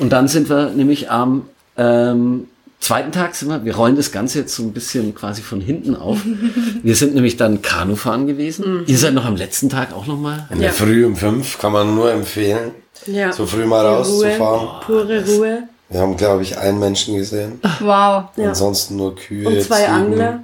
Und 0.00 0.12
dann 0.12 0.26
sind 0.26 0.48
wir 0.48 0.70
nämlich 0.70 1.12
am 1.12 1.42
ähm, 1.76 2.48
zweiten 2.80 3.12
Tag 3.12 3.36
sind 3.36 3.50
wir, 3.50 3.64
wir 3.64 3.76
rollen 3.76 3.94
das 3.94 4.10
Ganze 4.10 4.40
jetzt 4.40 4.56
so 4.56 4.64
ein 4.64 4.72
bisschen 4.72 5.14
quasi 5.14 5.40
von 5.40 5.60
hinten 5.60 5.94
auf. 5.94 6.18
Wir 6.82 6.96
sind 6.96 7.14
nämlich 7.14 7.36
dann 7.36 7.62
Kanufahren 7.62 8.26
gewesen. 8.26 8.82
Ihr 8.86 8.98
seid 8.98 9.14
noch 9.14 9.26
am 9.26 9.36
letzten 9.36 9.68
Tag 9.68 9.94
auch 9.94 10.06
nochmal. 10.06 10.48
in 10.50 10.58
der 10.58 10.70
Ja. 10.70 10.74
Früh 10.74 11.06
um 11.06 11.14
fünf 11.14 11.58
kann 11.58 11.72
man 11.72 11.94
nur 11.94 12.10
empfehlen, 12.10 12.72
ja. 13.06 13.32
so 13.32 13.46
früh 13.46 13.64
mal 13.64 13.86
rauszufahren. 13.86 14.68
Ruhe, 14.68 14.80
pure 14.84 15.24
Ruhe. 15.24 15.68
Wir 15.88 16.00
haben, 16.00 16.16
glaube 16.16 16.42
ich, 16.42 16.56
einen 16.58 16.78
Menschen 16.80 17.16
gesehen. 17.16 17.60
Wow. 17.80 18.24
Ja. 18.36 18.48
Ansonsten 18.48 18.96
nur 18.96 19.14
Kühe, 19.14 19.46
Und 19.46 19.62
zwei 19.62 19.80
Ziegen, 19.80 19.92
Angler. 19.92 20.42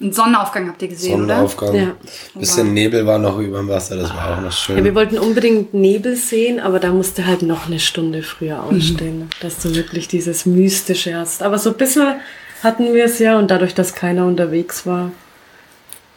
Einen 0.00 0.12
Sonnenaufgang 0.12 0.68
habt 0.68 0.80
ihr 0.80 0.88
gesehen, 0.88 1.24
oder? 1.24 1.34
Sonnenaufgang. 1.34 1.74
Ja. 1.74 1.92
Bisschen 2.34 2.72
Nebel 2.72 3.06
war 3.06 3.18
noch 3.18 3.38
über 3.38 3.58
dem 3.58 3.68
Wasser, 3.68 3.96
das 3.96 4.08
war 4.14 4.38
auch 4.38 4.40
noch 4.40 4.52
schön. 4.52 4.78
Ja, 4.78 4.84
wir 4.84 4.94
wollten 4.94 5.18
unbedingt 5.18 5.74
Nebel 5.74 6.16
sehen, 6.16 6.58
aber 6.58 6.80
da 6.80 6.90
musste 6.90 7.26
halt 7.26 7.42
noch 7.42 7.66
eine 7.66 7.78
Stunde 7.80 8.22
früher 8.22 8.62
ausstehen, 8.62 9.28
dass 9.40 9.58
du 9.58 9.74
wirklich 9.74 10.08
dieses 10.08 10.46
Mystische 10.46 11.14
hast. 11.14 11.42
Aber 11.42 11.58
so 11.58 11.70
ein 11.70 11.76
bisschen 11.76 12.14
hatten 12.62 12.94
wir 12.94 13.04
es 13.04 13.18
ja 13.18 13.38
und 13.38 13.50
dadurch, 13.50 13.74
dass 13.74 13.94
keiner 13.94 14.24
unterwegs 14.26 14.86
war, 14.86 15.12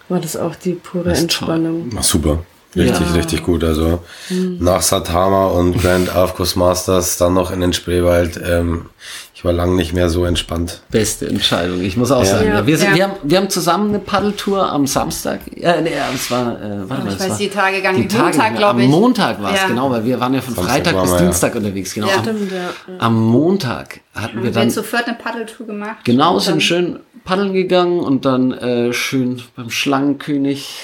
war 0.07 0.19
das 0.19 0.37
auch 0.37 0.55
die 0.55 0.73
pure 0.73 1.09
Das. 1.09 1.21
Entspannung. 1.21 1.89
Ach, 1.97 2.03
super. 2.03 2.45
Richtig, 2.75 3.07
Ja. 3.07 3.13
richtig 3.13 3.43
gut. 3.43 3.63
Also 3.63 3.99
nach 4.29 4.81
Satama 4.81 5.47
und 5.47 5.79
Grand 5.81 6.15
Aufguss 6.15 6.55
Masters 6.55 7.17
dann 7.17 7.33
noch 7.33 7.51
in 7.51 7.61
den 7.61 7.73
Spreewald. 7.73 8.39
Ähm, 8.43 8.87
ich 9.35 9.43
war 9.45 9.51
lange 9.53 9.75
nicht 9.75 9.91
mehr 9.93 10.09
so 10.09 10.23
entspannt. 10.23 10.81
Beste 10.89 11.27
Entscheidung. 11.27 11.81
Ich 11.81 11.97
muss 11.97 12.11
auch 12.11 12.19
Ja. 12.23 12.25
sagen, 12.37 12.47
ja. 12.47 12.65
wir, 12.65 12.77
sind, 12.77 12.91
Ja. 12.91 12.95
wir, 12.95 13.03
haben, 13.03 13.13
wir 13.23 13.37
haben 13.39 13.49
zusammen 13.49 13.89
eine 13.89 13.99
Paddeltour 13.99 14.71
am 14.71 14.87
Samstag. 14.87 15.41
Ja, 15.55 15.81
nee, 15.81 15.91
es 16.15 16.31
war, 16.31 16.53
äh, 16.61 16.89
warte 16.89 17.03
mal, 17.03 17.09
ich 17.09 17.15
es 17.15 17.19
weiß 17.19 17.29
war 17.31 17.37
die 17.37 17.49
Tage 17.49 17.81
gar 17.81 17.91
die 17.93 17.99
nicht. 18.03 18.11
Tage 18.15 18.23
Montag, 18.37 18.55
glaube 18.57 18.79
ich. 18.81 18.85
Am 18.85 18.91
Montag 18.91 19.43
war 19.43 19.53
es, 19.53 19.61
Ja. 19.61 19.67
genau, 19.67 19.91
weil 19.91 20.05
wir 20.05 20.19
waren 20.19 20.33
ja 20.33 20.39
von 20.41 20.55
Samstag 20.55 20.73
Freitag 20.75 21.01
bis 21.01 21.11
wir, 21.11 21.17
ja. 21.17 21.23
Dienstag 21.25 21.55
unterwegs. 21.55 21.93
Genau. 21.93 22.07
Ja. 22.07 22.15
Am, 22.15 22.21
Stimmt, 22.23 22.51
ja. 22.53 22.69
am 22.99 23.21
Montag 23.21 23.99
hatten 24.13 24.37
wir 24.37 24.43
Wir 24.45 24.51
dann 24.51 24.63
haben 24.63 24.69
zu 24.69 24.83
viert 24.83 25.07
eine 25.07 25.17
Paddeltour 25.17 25.67
gemacht. 25.67 25.97
Genau, 26.03 26.39
sind 26.39 26.61
schön 26.63 26.99
paddeln 27.25 27.53
gegangen 27.53 28.01
und 28.01 28.25
dann 28.25 28.51
äh, 28.51 28.91
schön 28.91 29.41
beim 29.55 29.69
Schlangenkönig 29.69 30.77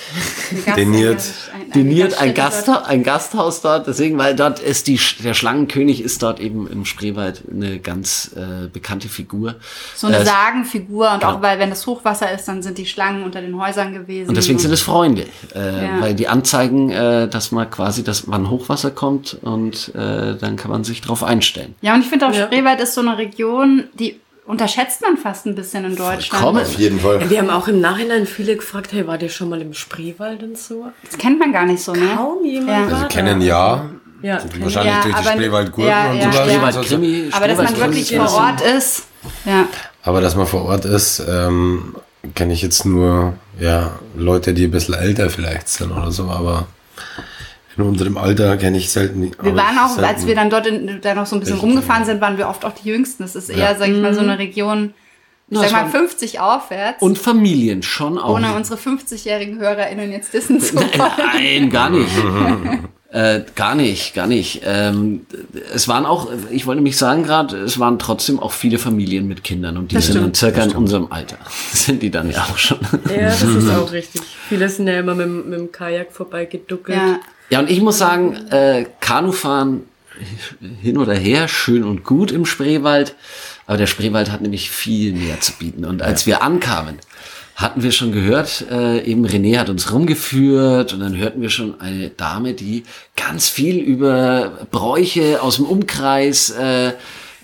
Gast- 0.65 0.77
Deniert. 0.77 1.21
deniert 1.75 2.21
ein, 2.21 2.33
Gaststätte 2.33 2.71
Gasthaus, 2.71 2.87
ein 2.87 3.03
Gasthaus 3.03 3.61
dort. 3.61 3.87
Deswegen, 3.87 4.17
weil 4.17 4.35
dort 4.37 4.59
ist 4.59 4.87
die, 4.87 4.97
der 5.21 5.33
Schlangenkönig 5.33 6.01
ist 6.01 6.23
dort 6.23 6.39
eben 6.39 6.65
im 6.71 6.85
Spreewald 6.85 7.43
eine 7.51 7.79
ganz 7.79 8.31
äh, 8.37 8.69
bekannte 8.69 9.09
Figur. 9.09 9.55
So 9.95 10.07
eine 10.07 10.19
Äh, 10.19 10.25
Sagenfigur 10.25 11.11
und 11.11 11.19
genau. 11.19 11.33
auch 11.33 11.41
weil, 11.41 11.59
wenn 11.59 11.69
das 11.71 11.85
Hochwasser 11.85 12.31
ist, 12.31 12.47
dann 12.47 12.63
sind 12.63 12.77
die 12.77 12.85
Schlangen 12.85 13.23
unter 13.23 13.41
den 13.41 13.59
Häusern 13.61 13.93
gewesen. 13.93 14.29
Und 14.29 14.35
deswegen 14.37 14.59
sind 14.59 14.71
es 14.71 14.81
Freunde, 14.81 15.25
äh, 15.53 15.59
Ja. 15.59 15.99
weil 16.01 16.13
die 16.15 16.29
anzeigen, 16.29 16.89
äh, 16.89 17.27
dass 17.27 17.51
man 17.51 17.69
quasi, 17.69 18.01
dass 18.01 18.29
wann 18.29 18.49
Hochwasser 18.49 18.91
kommt 18.91 19.37
und 19.41 19.93
äh, 19.93 20.37
dann 20.37 20.55
kann 20.55 20.71
man 20.71 20.85
sich 20.85 21.01
drauf 21.01 21.21
einstellen. 21.23 21.75
Ja, 21.81 21.95
und 21.95 21.99
ich 22.01 22.07
finde 22.07 22.27
auch, 22.27 22.33
Ja. 22.33 22.45
Spreewald 22.45 22.79
ist 22.79 22.93
so 22.93 23.01
eine 23.01 23.17
Region, 23.19 23.85
die 23.93 24.19
unterschätzt 24.45 25.01
man 25.01 25.15
fast 25.17 25.45
ein 25.45 25.53
bisschen 25.53 25.85
in 25.85 25.95
Deutschland. 25.95 26.25
Vollkommen. 26.43 26.61
Auf 26.65 26.73
jeden 26.79 26.99
Fall. 26.99 27.29
Wir 27.29 27.37
haben 27.39 27.51
auch 27.51 27.67
im 27.67 27.81
Nachhinein 27.81 28.25
viele 28.25 28.55
gefragt, 28.55 28.91
hey, 28.93 29.05
wart 29.05 29.21
ihr 29.21 29.29
schon 29.29 29.49
mal 29.49 29.61
im 29.61 29.73
Spreewald 29.75 30.41
und 30.41 30.57
so? 30.57 30.87
Das 31.05 31.17
kennt 31.19 31.37
man 31.37 31.53
gar 31.53 31.65
nicht 31.65 31.83
so, 31.83 31.93
ne? 31.93 32.13
Kaum 32.15 32.43
jemand 32.43 32.89
Ja. 32.89 32.95
Also 32.97 33.07
kennen 33.09 33.41
ja. 33.41 33.89
Ja, 34.21 34.39
wahrscheinlich 34.59 34.73
Ja, 34.93 35.01
durch 35.03 35.15
die 35.15 35.21
aber- 35.21 35.31
Spreewaldgurken 35.31 35.89
ja, 35.91 36.11
und 36.11 36.21
so. 36.21 36.31
Spreewald 36.39 36.75
Also- 36.77 36.81
Krimi, 36.81 37.29
Aber 37.31 37.47
dass 37.47 37.57
man 37.57 37.77
wirklich 37.77 38.15
vor 38.17 38.33
Ort 38.33 38.61
ist, 38.61 39.03
ja. 39.45 39.67
Aber 40.03 40.19
dass 40.21 40.35
man 40.35 40.45
vor 40.47 40.65
Ort 40.65 40.83
ist, 40.85 41.23
ähm, 41.29 41.95
kenne 42.35 42.51
ich 42.53 42.61
jetzt 42.61 42.85
nur, 42.85 43.33
ja, 43.59 43.91
Leute, 44.17 44.53
die 44.53 44.65
ein 44.65 44.71
bisschen 44.71 44.95
älter 44.95 45.29
vielleicht 45.29 45.69
sind 45.69 45.91
oder 45.91 46.11
so, 46.11 46.23
aber 46.29 46.67
in 47.79 47.87
unserem 47.87 48.17
Alter 48.17 48.57
kenne 48.57 48.77
ich 48.77 48.89
selten. 48.91 49.31
Wir 49.41 49.55
waren 49.55 49.77
auch, 49.79 49.89
selten. 49.89 50.03
als 50.05 50.27
wir 50.27 50.35
dann 50.35 50.49
dort 50.49 50.67
in, 50.67 50.99
dann 51.01 51.15
noch 51.17 51.25
so 51.25 51.35
ein 51.35 51.39
bisschen 51.39 51.55
Echt? 51.55 51.63
rumgefahren 51.63 52.05
sind, 52.05 52.21
waren 52.21 52.37
wir 52.37 52.47
oft 52.49 52.65
auch 52.65 52.73
die 52.73 52.89
Jüngsten. 52.89 53.23
Das 53.23 53.35
ist 53.35 53.49
eher, 53.49 53.75
sag 53.77 53.89
ich 53.89 53.97
mal, 54.01 54.13
so 54.13 54.21
eine 54.21 54.37
Region, 54.39 54.93
ich 55.47 55.57
Na, 55.57 55.61
sag 55.61 55.71
mal 55.71 55.81
waren- 55.83 55.91
50 55.91 56.39
aufwärts. 56.39 57.01
Und 57.01 57.17
Familien 57.17 57.81
schon 57.83 58.17
auch. 58.17 58.35
ohne 58.35 58.53
unsere 58.55 58.77
50-jährigen 58.79 59.59
HörerInnen 59.59 60.11
jetzt 60.11 60.33
dissen 60.33 60.59
zu 60.59 60.75
wollen. 60.77 60.89
Nein, 61.33 61.69
gar 61.69 61.89
nicht. 61.89 62.09
äh, 63.11 63.41
gar 63.55 63.73
nicht, 63.75 64.13
gar 64.13 64.27
nicht. 64.27 64.61
Ähm, 64.65 65.25
es 65.73 65.87
waren 65.87 66.05
auch, 66.05 66.29
ich 66.51 66.65
wollte 66.67 66.77
nämlich 66.77 66.97
sagen 66.97 67.23
gerade, 67.23 67.57
es 67.57 67.79
waren 67.79 67.97
trotzdem 67.97 68.39
auch 68.39 68.51
viele 68.51 68.77
Familien 68.77 69.27
mit 69.27 69.43
Kindern 69.43 69.77
und 69.77 69.91
die 69.91 69.95
Das 69.95 70.05
sind 70.05 70.15
dann 70.15 70.23
stimmt, 70.35 70.37
circa 70.37 70.63
in 70.63 70.75
unserem 70.75 71.07
Alter. 71.11 71.37
Sind 71.73 72.01
die 72.03 72.11
dann 72.11 72.29
ja 72.31 72.43
auch 72.43 72.57
schon. 72.57 72.77
Ja, 73.09 73.21
das 73.29 73.41
ist 73.41 73.69
auch 73.75 73.91
richtig. 73.91 74.21
Viele 74.47 74.69
sind 74.69 74.87
ja 74.87 74.99
immer 74.99 75.15
mit, 75.15 75.25
dem- 75.25 75.49
mit 75.49 75.59
dem 75.59 75.71
Kajak 75.71 76.11
vorbei 76.11 76.45
geduckelt. 76.45 76.97
Ja. 76.97 77.19
Ja, 77.51 77.59
und 77.59 77.69
ich 77.71 77.81
muss 77.81 77.97
sagen, 77.97 78.35
äh, 78.51 78.85
Kanufahren 78.99 79.81
hin 80.81 80.97
oder 80.99 81.13
her, 81.15 81.47
schön 81.47 81.83
und 81.83 82.03
gut 82.03 82.31
im 82.31 82.45
Spreewald. 82.45 83.15
Aber 83.65 83.77
der 83.77 83.87
Spreewald 83.87 84.31
hat 84.31 84.41
nämlich 84.41 84.69
viel 84.69 85.13
mehr 85.13 85.39
zu 85.39 85.53
bieten. 85.53 85.85
Und 85.85 86.01
als 86.03 86.25
wir 86.27 86.43
ankamen, 86.43 86.97
hatten 87.59 87.83
wir 87.83 87.91
schon 87.91 88.13
gehört, 88.13 88.65
äh, 88.71 89.03
eben 89.03 89.25
René 89.27 89.57
hat 89.57 89.69
uns 89.69 89.91
rumgeführt 89.91 90.93
und 90.93 91.01
dann 91.01 91.17
hörten 91.17 91.41
wir 91.41 91.49
schon 91.49 91.81
eine 91.81 92.09
Dame, 92.09 92.53
die 92.53 92.85
ganz 93.17 93.49
viel 93.49 93.79
über 93.79 94.65
Bräuche 94.71 95.41
aus 95.41 95.57
dem 95.57 95.65
Umkreis 95.65 96.51
äh, 96.51 96.93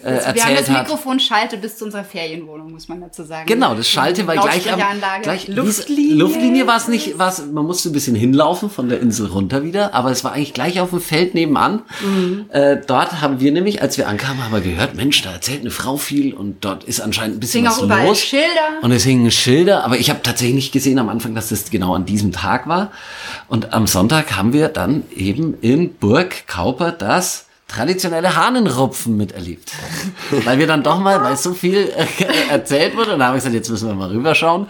äh, 0.06 0.12
wir 0.12 0.18
haben 0.18 0.36
erzählt 0.36 0.60
das 0.60 0.70
hat. 0.70 0.84
Mikrofon 0.84 1.20
schalte 1.20 1.58
bis 1.58 1.78
zu 1.78 1.86
unserer 1.86 2.04
Ferienwohnung, 2.04 2.72
muss 2.72 2.88
man 2.88 3.02
dazu 3.02 3.24
sagen. 3.24 3.48
Genau, 3.48 3.74
das 3.74 3.89
Schalte, 3.89 4.28
weil 4.28 4.38
gleich 4.38 4.72
am, 4.72 4.80
gleich 5.24 5.48
Luftlinie. 5.48 6.15
Luftlinie 6.15 6.68
war 6.68 6.78
es 6.78 6.88
nicht, 6.88 7.18
war's, 7.18 7.44
man 7.52 7.65
musste 7.65 7.89
ein 7.89 7.94
bisschen 7.94 8.15
hinlaufen 8.15 8.70
von 8.70 8.88
der 8.88 9.00
Insel 9.00 9.26
runter 9.26 9.63
wieder, 9.63 9.96
aber 9.96 10.12
es 10.12 10.24
war 10.24 10.34
eigentlich 10.34 10.54
gleich 10.54 10.80
auf 10.80 10.91
dem 10.91 11.02
Feld 11.02 11.34
nebenan. 11.34 11.82
Mhm. 12.02 12.46
Äh, 12.50 12.78
dort 12.86 13.22
haben 13.22 13.39
wir 13.39 13.52
nämlich, 13.52 13.82
als 13.82 13.98
wir 13.98 14.08
ankamen, 14.08 14.44
haben 14.44 14.54
wir 14.54 14.62
gehört, 14.62 14.94
Mensch, 14.94 15.24
da 15.24 15.32
erzählt 15.32 15.62
eine 15.62 15.72
Frau 15.72 15.98
viel 15.98 16.36
und 16.36 16.63
dort 16.63 16.84
ist 16.84 17.02
anscheinend 17.02 17.38
ein 17.38 17.39
bisschen 17.39 17.65
was 17.65 17.82
los. 17.82 18.20
Schilder. 18.20 18.84
Und 18.84 18.91
es 18.91 19.04
hingen 19.04 19.32
Schilder, 19.32 19.84
aber 19.84 19.98
ich 19.98 20.12
habe 20.12 20.22
tatsächlich 20.22 20.56
nicht 20.56 20.72
gesehen 20.72 21.00
am 21.00 21.10
Anfang, 21.10 21.34
dass 21.34 21.50
das 21.50 21.72
genau 21.72 21.96
an 21.96 22.06
diesem 22.06 22.32
Tag 22.32 22.68
war. 22.68 22.91
Und 23.48 23.74
am 23.74 23.88
Sonntag 23.88 24.36
haben 24.38 24.54
wir 24.54 24.70
dann 24.70 25.04
eben 25.15 25.56
in 25.62 25.96
Burg 25.96 26.46
Kauper 26.48 26.91
das 26.91 27.44
traditionelle 27.67 28.36
Hahnenrupfen 28.36 29.17
miterlebt. 29.17 29.71
weil 30.45 30.60
wir 30.60 30.67
dann 30.67 30.84
doch 30.84 30.99
mal, 30.99 31.21
weil 31.21 31.38
so 31.38 31.54
viel 31.54 31.91
äh, 31.95 32.51
erzählt 32.51 32.95
wurde, 32.95 33.13
und 33.13 33.19
da 33.19 33.28
habe 33.28 33.38
ich 33.38 33.43
gesagt, 33.43 33.56
jetzt 33.56 33.69
müssen 33.69 33.88
wir 33.88 33.95
mal 33.95 34.10
rüberschauen. 34.10 34.67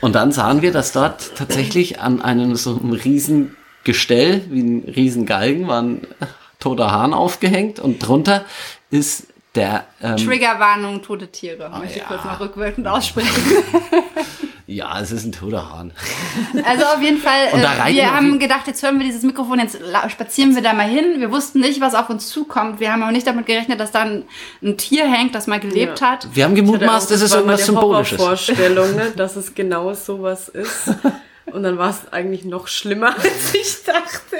Und 0.00 0.14
dann 0.14 0.30
sahen 0.32 0.62
wir, 0.62 0.72
dass 0.72 0.92
dort 0.92 1.34
tatsächlich 1.36 2.00
an 2.00 2.22
einem 2.22 2.54
so 2.54 2.78
einem 2.78 2.92
riesen 2.92 3.56
Gestell, 3.84 4.42
wie 4.50 4.60
ein 4.60 4.92
riesen 4.94 5.26
Galgen, 5.26 5.66
war 5.66 5.82
ein 5.82 6.06
toter 6.60 6.90
Hahn 6.90 7.14
aufgehängt 7.14 7.80
und 7.80 7.98
drunter 8.00 8.44
ist 8.90 9.26
der 9.54 9.86
ähm, 10.02 10.16
Triggerwarnung, 10.16 11.02
tote 11.02 11.28
Tiere, 11.28 11.70
möchte 11.70 11.96
ich 11.96 12.02
ja. 12.02 12.08
kurz 12.08 12.24
mal 12.24 12.34
rückwirkend 12.34 12.86
aussprechen. 12.86 13.30
ja, 14.70 15.00
es 15.00 15.10
ist 15.12 15.24
ein 15.24 15.32
toter 15.32 15.72
Hahn. 15.72 15.92
Also 16.64 16.84
auf 16.84 17.00
jeden 17.00 17.18
Fall, 17.18 17.48
Und 17.52 17.62
da 17.62 17.88
äh, 17.88 17.94
wir 17.94 18.14
haben 18.14 18.38
gedacht, 18.38 18.66
jetzt 18.66 18.82
hören 18.82 18.98
wir 18.98 19.06
dieses 19.06 19.22
Mikrofon, 19.22 19.58
jetzt 19.58 19.78
spazieren 20.08 20.54
wir 20.54 20.62
da 20.62 20.74
mal 20.74 20.86
hin. 20.86 21.14
Wir 21.20 21.30
wussten 21.30 21.60
nicht, 21.60 21.80
was 21.80 21.94
auf 21.94 22.10
uns 22.10 22.28
zukommt. 22.28 22.78
Wir 22.78 22.92
haben 22.92 23.02
auch 23.02 23.10
nicht 23.10 23.26
damit 23.26 23.46
gerechnet, 23.46 23.80
dass 23.80 23.92
da 23.92 24.02
ein, 24.02 24.24
ein 24.62 24.76
Tier 24.76 25.10
hängt, 25.10 25.34
das 25.34 25.46
mal 25.46 25.58
gelebt 25.58 26.00
Ja. 26.00 26.10
hat. 26.12 26.28
Wir 26.32 26.44
haben 26.44 26.54
gemutmaßt, 26.54 27.10
das 27.10 27.22
ist 27.22 27.34
irgendwas 27.34 27.64
Symbolisches. 27.64 28.18
Horrorvorstellung, 28.18 28.94
ne, 28.94 29.12
dass 29.16 29.36
es 29.36 29.54
genau 29.54 29.94
sowas 29.94 30.48
ist. 30.48 30.90
Und 31.52 31.62
dann 31.62 31.78
war 31.78 31.90
es 31.90 32.12
eigentlich 32.12 32.44
noch 32.44 32.68
schlimmer, 32.68 33.08
als 33.16 33.54
ich 33.54 33.84
dachte. 33.84 34.36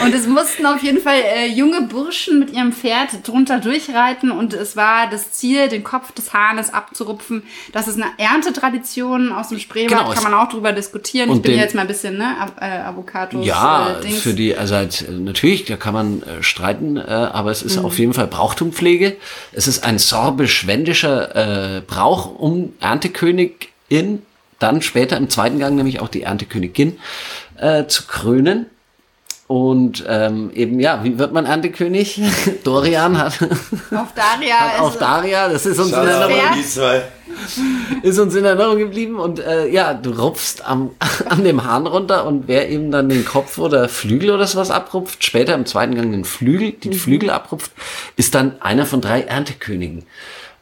Und 0.00 0.14
es 0.14 0.26
mussten 0.26 0.66
auf 0.66 0.82
jeden 0.82 1.00
Fall 1.00 1.18
äh, 1.20 1.46
junge 1.46 1.82
Burschen 1.82 2.38
mit 2.38 2.50
ihrem 2.52 2.72
Pferd 2.72 3.26
drunter 3.26 3.58
durchreiten 3.58 4.30
und 4.30 4.52
es 4.54 4.76
war 4.76 5.08
das 5.10 5.32
Ziel, 5.32 5.68
den 5.68 5.84
Kopf 5.84 6.12
des 6.12 6.32
Hahnes 6.32 6.72
abzurupfen. 6.72 7.42
Das 7.72 7.88
ist 7.88 7.96
eine 8.00 8.10
Erntetradition 8.18 9.32
aus 9.32 9.48
dem 9.48 9.58
Spreewald, 9.58 9.90
Genau, 9.90 10.10
kann 10.12 10.22
man 10.22 10.34
auch 10.34 10.48
drüber 10.48 10.72
diskutieren. 10.72 11.30
und 11.30 11.36
ich 11.36 11.42
bin 11.42 11.52
den- 11.52 11.60
jetzt 11.60 11.74
mal 11.74 11.82
ein 11.82 11.86
bisschen, 11.88 12.18
ne, 12.18 12.34
äh, 12.60 12.64
Avocados, 12.80 13.44
Ja, 13.46 13.96
äh, 13.98 14.00
Dings. 14.02 14.20
für 14.20 14.34
die, 14.34 14.56
also 14.56 14.74
halt, 14.76 15.06
natürlich, 15.10 15.64
da 15.64 15.76
kann 15.76 15.94
man 15.94 16.22
äh, 16.22 16.42
streiten, 16.42 16.96
äh, 16.96 17.00
aber 17.00 17.50
es 17.50 17.62
ist 17.62 17.78
auf 17.78 17.98
jeden 17.98 18.12
Fall 18.12 18.26
Brauchtumpflege. 18.26 19.16
Es 19.52 19.66
ist 19.66 19.84
ein 19.84 19.98
sorbisch-wendischer 19.98 21.76
äh, 21.78 21.80
Brauch, 21.86 22.38
um 22.38 22.72
Erntekönigin, 22.80 24.22
dann 24.58 24.82
später 24.82 25.16
im 25.16 25.28
zweiten 25.30 25.58
Gang 25.58 25.76
nämlich 25.76 26.00
auch 26.00 26.08
die 26.08 26.22
Erntekönigin 26.22 26.98
äh, 27.58 27.86
zu 27.86 28.06
krönen. 28.06 28.66
Und 29.48 30.04
ähm, 30.08 30.50
eben, 30.54 30.80
ja, 30.80 31.04
wie 31.04 31.20
wird 31.20 31.32
man 31.32 31.46
Erntekönig? 31.46 32.20
Dorian 32.64 33.16
hat, 33.16 33.34
auf 33.94 34.12
Daria 34.12 34.58
hat 34.58 34.80
auf 34.80 34.94
ist 34.94 35.00
Daria, 35.00 35.48
das 35.48 35.66
ist 35.66 35.78
uns 35.78 35.92
in 35.92 35.94
Erinnerung 35.94 36.64
zwei. 36.64 37.02
ist 38.02 38.18
uns 38.18 38.34
in 38.34 38.44
Erinnerung 38.44 38.78
geblieben 38.78 39.20
und 39.20 39.38
äh, 39.38 39.68
ja, 39.68 39.94
du 39.94 40.10
rupfst 40.10 40.62
am, 40.64 40.90
an 41.28 41.44
dem 41.44 41.62
Hahn 41.62 41.86
runter 41.86 42.26
und 42.26 42.48
wer 42.48 42.68
eben 42.68 42.90
dann 42.90 43.08
den 43.08 43.24
Kopf 43.24 43.58
oder 43.58 43.88
Flügel 43.88 44.30
oder 44.30 44.48
sowas 44.48 44.72
abrupft, 44.72 45.22
später 45.22 45.54
im 45.54 45.64
zweiten 45.64 45.94
Gang 45.94 46.10
den 46.10 46.24
Flügel, 46.24 46.72
die 46.72 46.94
Flügel 46.94 47.30
abrupft, 47.30 47.70
ist 48.16 48.34
dann 48.34 48.60
einer 48.60 48.84
von 48.84 49.00
drei 49.00 49.20
Erntekönigen. 49.20 50.06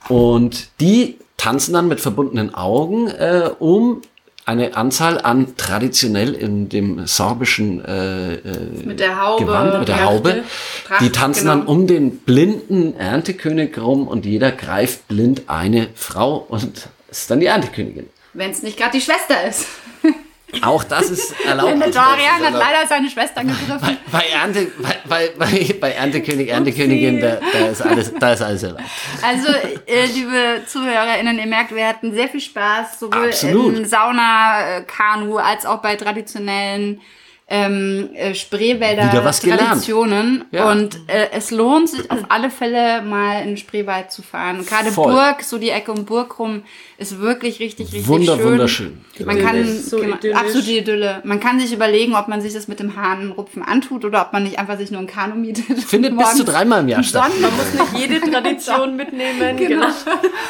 Und 0.08 0.68
die 0.80 1.16
tanzen 1.44 1.74
dann 1.74 1.88
mit 1.88 2.00
verbundenen 2.00 2.54
Augen 2.54 3.08
äh, 3.08 3.50
um 3.58 4.00
eine 4.46 4.76
Anzahl 4.78 5.20
an 5.20 5.56
traditionell 5.58 6.32
in 6.32 6.70
dem 6.70 7.06
sorbischen 7.06 7.84
äh, 7.84 8.34
äh, 8.34 8.40
mit 8.82 8.98
der 8.98 9.20
Haube. 9.22 9.44
Gewand, 9.44 9.78
mit 9.80 9.88
der 9.88 9.96
Tracht, 9.96 10.08
Haube. 10.08 10.44
Tracht, 10.86 11.00
die 11.02 11.10
tanzen 11.10 11.42
genau. 11.42 11.56
dann 11.56 11.66
um 11.66 11.86
den 11.86 12.18
blinden 12.18 12.96
Erntekönig 12.96 13.76
rum 13.78 14.08
und 14.08 14.24
jeder 14.24 14.52
greift 14.52 15.06
blind 15.06 15.42
eine 15.46 15.88
Frau 15.94 16.46
und 16.48 16.88
ist 17.10 17.30
dann 17.30 17.40
die 17.40 17.46
Erntekönigin. 17.46 18.08
Wenn 18.32 18.50
es 18.50 18.62
nicht 18.62 18.78
gerade 18.78 18.92
die 18.92 19.02
Schwester 19.02 19.46
ist. 19.46 19.66
Auch 20.62 20.84
das 20.84 21.10
ist 21.10 21.34
erlaubt. 21.44 21.80
Der 21.80 21.90
Dorian 21.90 22.42
hat 22.42 22.52
leider 22.52 22.86
seine 22.88 23.10
Schwester 23.10 23.42
gegriffen. 23.42 23.98
bei, 24.10 24.24
Ernte, 24.32 24.70
bei, 24.78 24.98
bei, 25.08 25.32
bei, 25.36 25.74
bei 25.80 25.90
Erntekönig, 25.92 26.48
Erntekönigin, 26.50 27.20
da, 27.20 27.38
da, 27.52 27.66
ist 27.66 27.82
alles, 27.82 28.12
da 28.18 28.32
ist 28.32 28.42
alles 28.42 28.62
erlaubt. 28.62 28.82
Also, 29.22 29.48
äh, 29.86 30.06
liebe 30.06 30.62
ZuhörerInnen, 30.66 31.38
ihr 31.38 31.46
merkt, 31.46 31.74
wir 31.74 31.86
hatten 31.86 32.14
sehr 32.14 32.28
viel 32.28 32.40
Spaß, 32.40 33.00
sowohl 33.00 33.28
Absolut. 33.28 33.76
in 33.76 33.84
Sauna, 33.84 34.78
äh, 34.78 34.82
Kanu, 34.82 35.38
als 35.38 35.66
auch 35.66 35.82
bei 35.82 35.96
traditionellen 35.96 37.00
ähm, 37.46 38.08
äh, 38.14 38.34
Spreewälder. 38.34 39.10
Traditionen. 39.10 40.46
Ja. 40.50 40.70
Und 40.70 40.98
äh, 41.08 41.28
es 41.32 41.50
lohnt 41.50 41.90
sich 41.90 42.10
auf 42.10 42.20
alle 42.30 42.48
Fälle 42.50 43.02
mal 43.02 43.42
in 43.42 43.48
den 43.48 43.56
Spreewald 43.58 44.10
zu 44.10 44.22
fahren. 44.22 44.60
Und 44.60 44.66
Gerade 44.66 44.90
Voll. 44.90 45.12
Burg, 45.12 45.42
so 45.42 45.58
die 45.58 45.68
Ecke 45.68 45.92
um 45.92 46.06
Burg 46.06 46.38
rum, 46.38 46.62
ist 46.96 47.20
wirklich 47.20 47.60
richtig, 47.60 47.88
richtig 47.92 48.08
Wunder, 48.08 48.36
schön. 48.36 48.46
wunderschön. 48.46 49.04
Man 49.26 49.42
kann, 49.42 49.78
so 49.78 49.98
genau, 49.98 50.16
absolute 50.34 50.70
Idylle. 50.70 51.20
Man 51.24 51.38
kann 51.38 51.60
sich 51.60 51.72
überlegen, 51.72 52.14
ob 52.14 52.28
man 52.28 52.40
sich 52.40 52.54
das 52.54 52.66
mit 52.66 52.80
dem 52.80 52.96
Hahnenrupfen 52.96 53.62
antut 53.62 54.06
oder 54.06 54.22
ob 54.22 54.32
man 54.32 54.44
nicht 54.44 54.58
einfach 54.58 54.78
sich 54.78 54.90
nur 54.90 55.00
ein 55.00 55.06
Kanu 55.06 55.34
mietet. 55.34 55.80
Findet 55.84 56.16
bis 56.16 56.36
zu 56.36 56.44
dreimal 56.44 56.80
im 56.80 56.88
Jahr 56.88 57.02
statt. 57.02 57.30
Man 57.40 57.52
muss 57.54 57.74
nicht 57.74 58.08
jede 58.08 58.20
Tradition 58.30 58.96
mitnehmen. 58.96 59.56
Genau. 59.58 59.88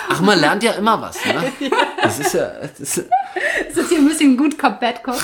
Ach, 0.08 0.20
man 0.20 0.38
lernt 0.38 0.62
ja 0.62 0.72
immer 0.72 1.00
was. 1.00 1.24
Ne? 1.24 1.52
Das 2.02 2.18
ist 2.20 2.34
ja. 2.34 2.52
Das 2.60 2.78
ist, 2.78 3.08
Das 3.68 3.76
ist 3.78 3.88
hier 3.88 3.98
ein 3.98 4.06
bisschen 4.06 4.36
gut 4.36 4.58
Cop, 4.58 4.78
Bad 4.78 5.02
Cop. 5.02 5.20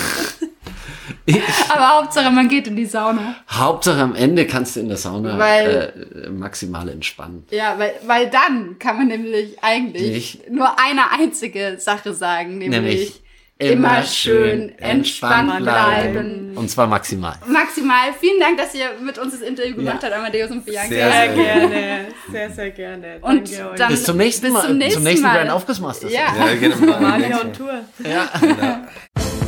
Aber 1.69 1.89
Hauptsache, 1.97 2.31
man 2.31 2.47
geht 2.47 2.67
in 2.67 2.75
die 2.75 2.85
Sauna. 2.85 3.35
Hauptsache 3.49 3.99
am 4.01 4.15
Ende 4.15 4.45
kannst 4.47 4.75
du 4.75 4.79
in 4.81 4.87
der 4.89 4.97
Sauna 4.97 5.37
Weil- 5.37 5.93
äh, 6.25 6.29
maximal 6.29 6.87
entspannen. 6.89 7.45
Ja, 7.51 7.75
weil, 7.77 7.93
weil 8.05 8.29
dann 8.29 8.77
kann 8.79 8.97
man 8.97 9.07
nämlich 9.07 9.57
eigentlich 9.61 10.35
Nicht. 10.39 10.49
nur 10.51 10.79
eine 10.79 11.11
einzige 11.11 11.77
Sache 11.79 12.13
sagen, 12.13 12.57
nämlich, 12.57 12.69
Nämlich 12.81 13.21
immer 13.59 14.01
schön 14.03 14.77
entspannt 14.79 15.59
bleiben. 15.63 16.53
Und 16.55 16.67
zwar 16.71 16.87
maximal. 16.87 17.35
Maximal. 17.45 18.11
Vielen 18.19 18.39
Dank, 18.39 18.57
dass 18.57 18.73
ihr 18.73 18.85
mit 19.03 19.19
uns 19.19 19.33
das 19.33 19.41
Interview 19.47 19.75
gemacht 19.75 19.99
habt, 20.01 20.11
Amadeus 20.11 20.49
und 20.49 20.65
Bianca. 20.65 20.89
Sehr, 20.89 21.11
Sehr 21.11 21.27
gerne. 21.35 22.05
Sehr, 22.31 22.49
sehr 22.49 22.71
gerne. 22.71 23.17
Und 23.21 23.51
Danke 23.51 23.69
euch. 23.71 23.77
dann- 23.77 23.89
Bis 23.91 24.03
zum 24.03 24.17
nächsten 24.17 24.45
bis 24.47 24.53
Mal. 24.53 24.65
zum 24.67 24.77
nächsten 24.79 24.93
zum 24.95 25.03
nächsten 25.03 25.27
Mal. 25.27 25.35
Grand 25.37 25.49
Aufguss 25.51 25.79
Masters. 25.79 26.11
Ja. 26.11 26.21
Ja, 26.39 26.55
genau. 26.59 26.77
Malia 27.01 27.39
on 27.39 27.53
Tour. 27.53 27.81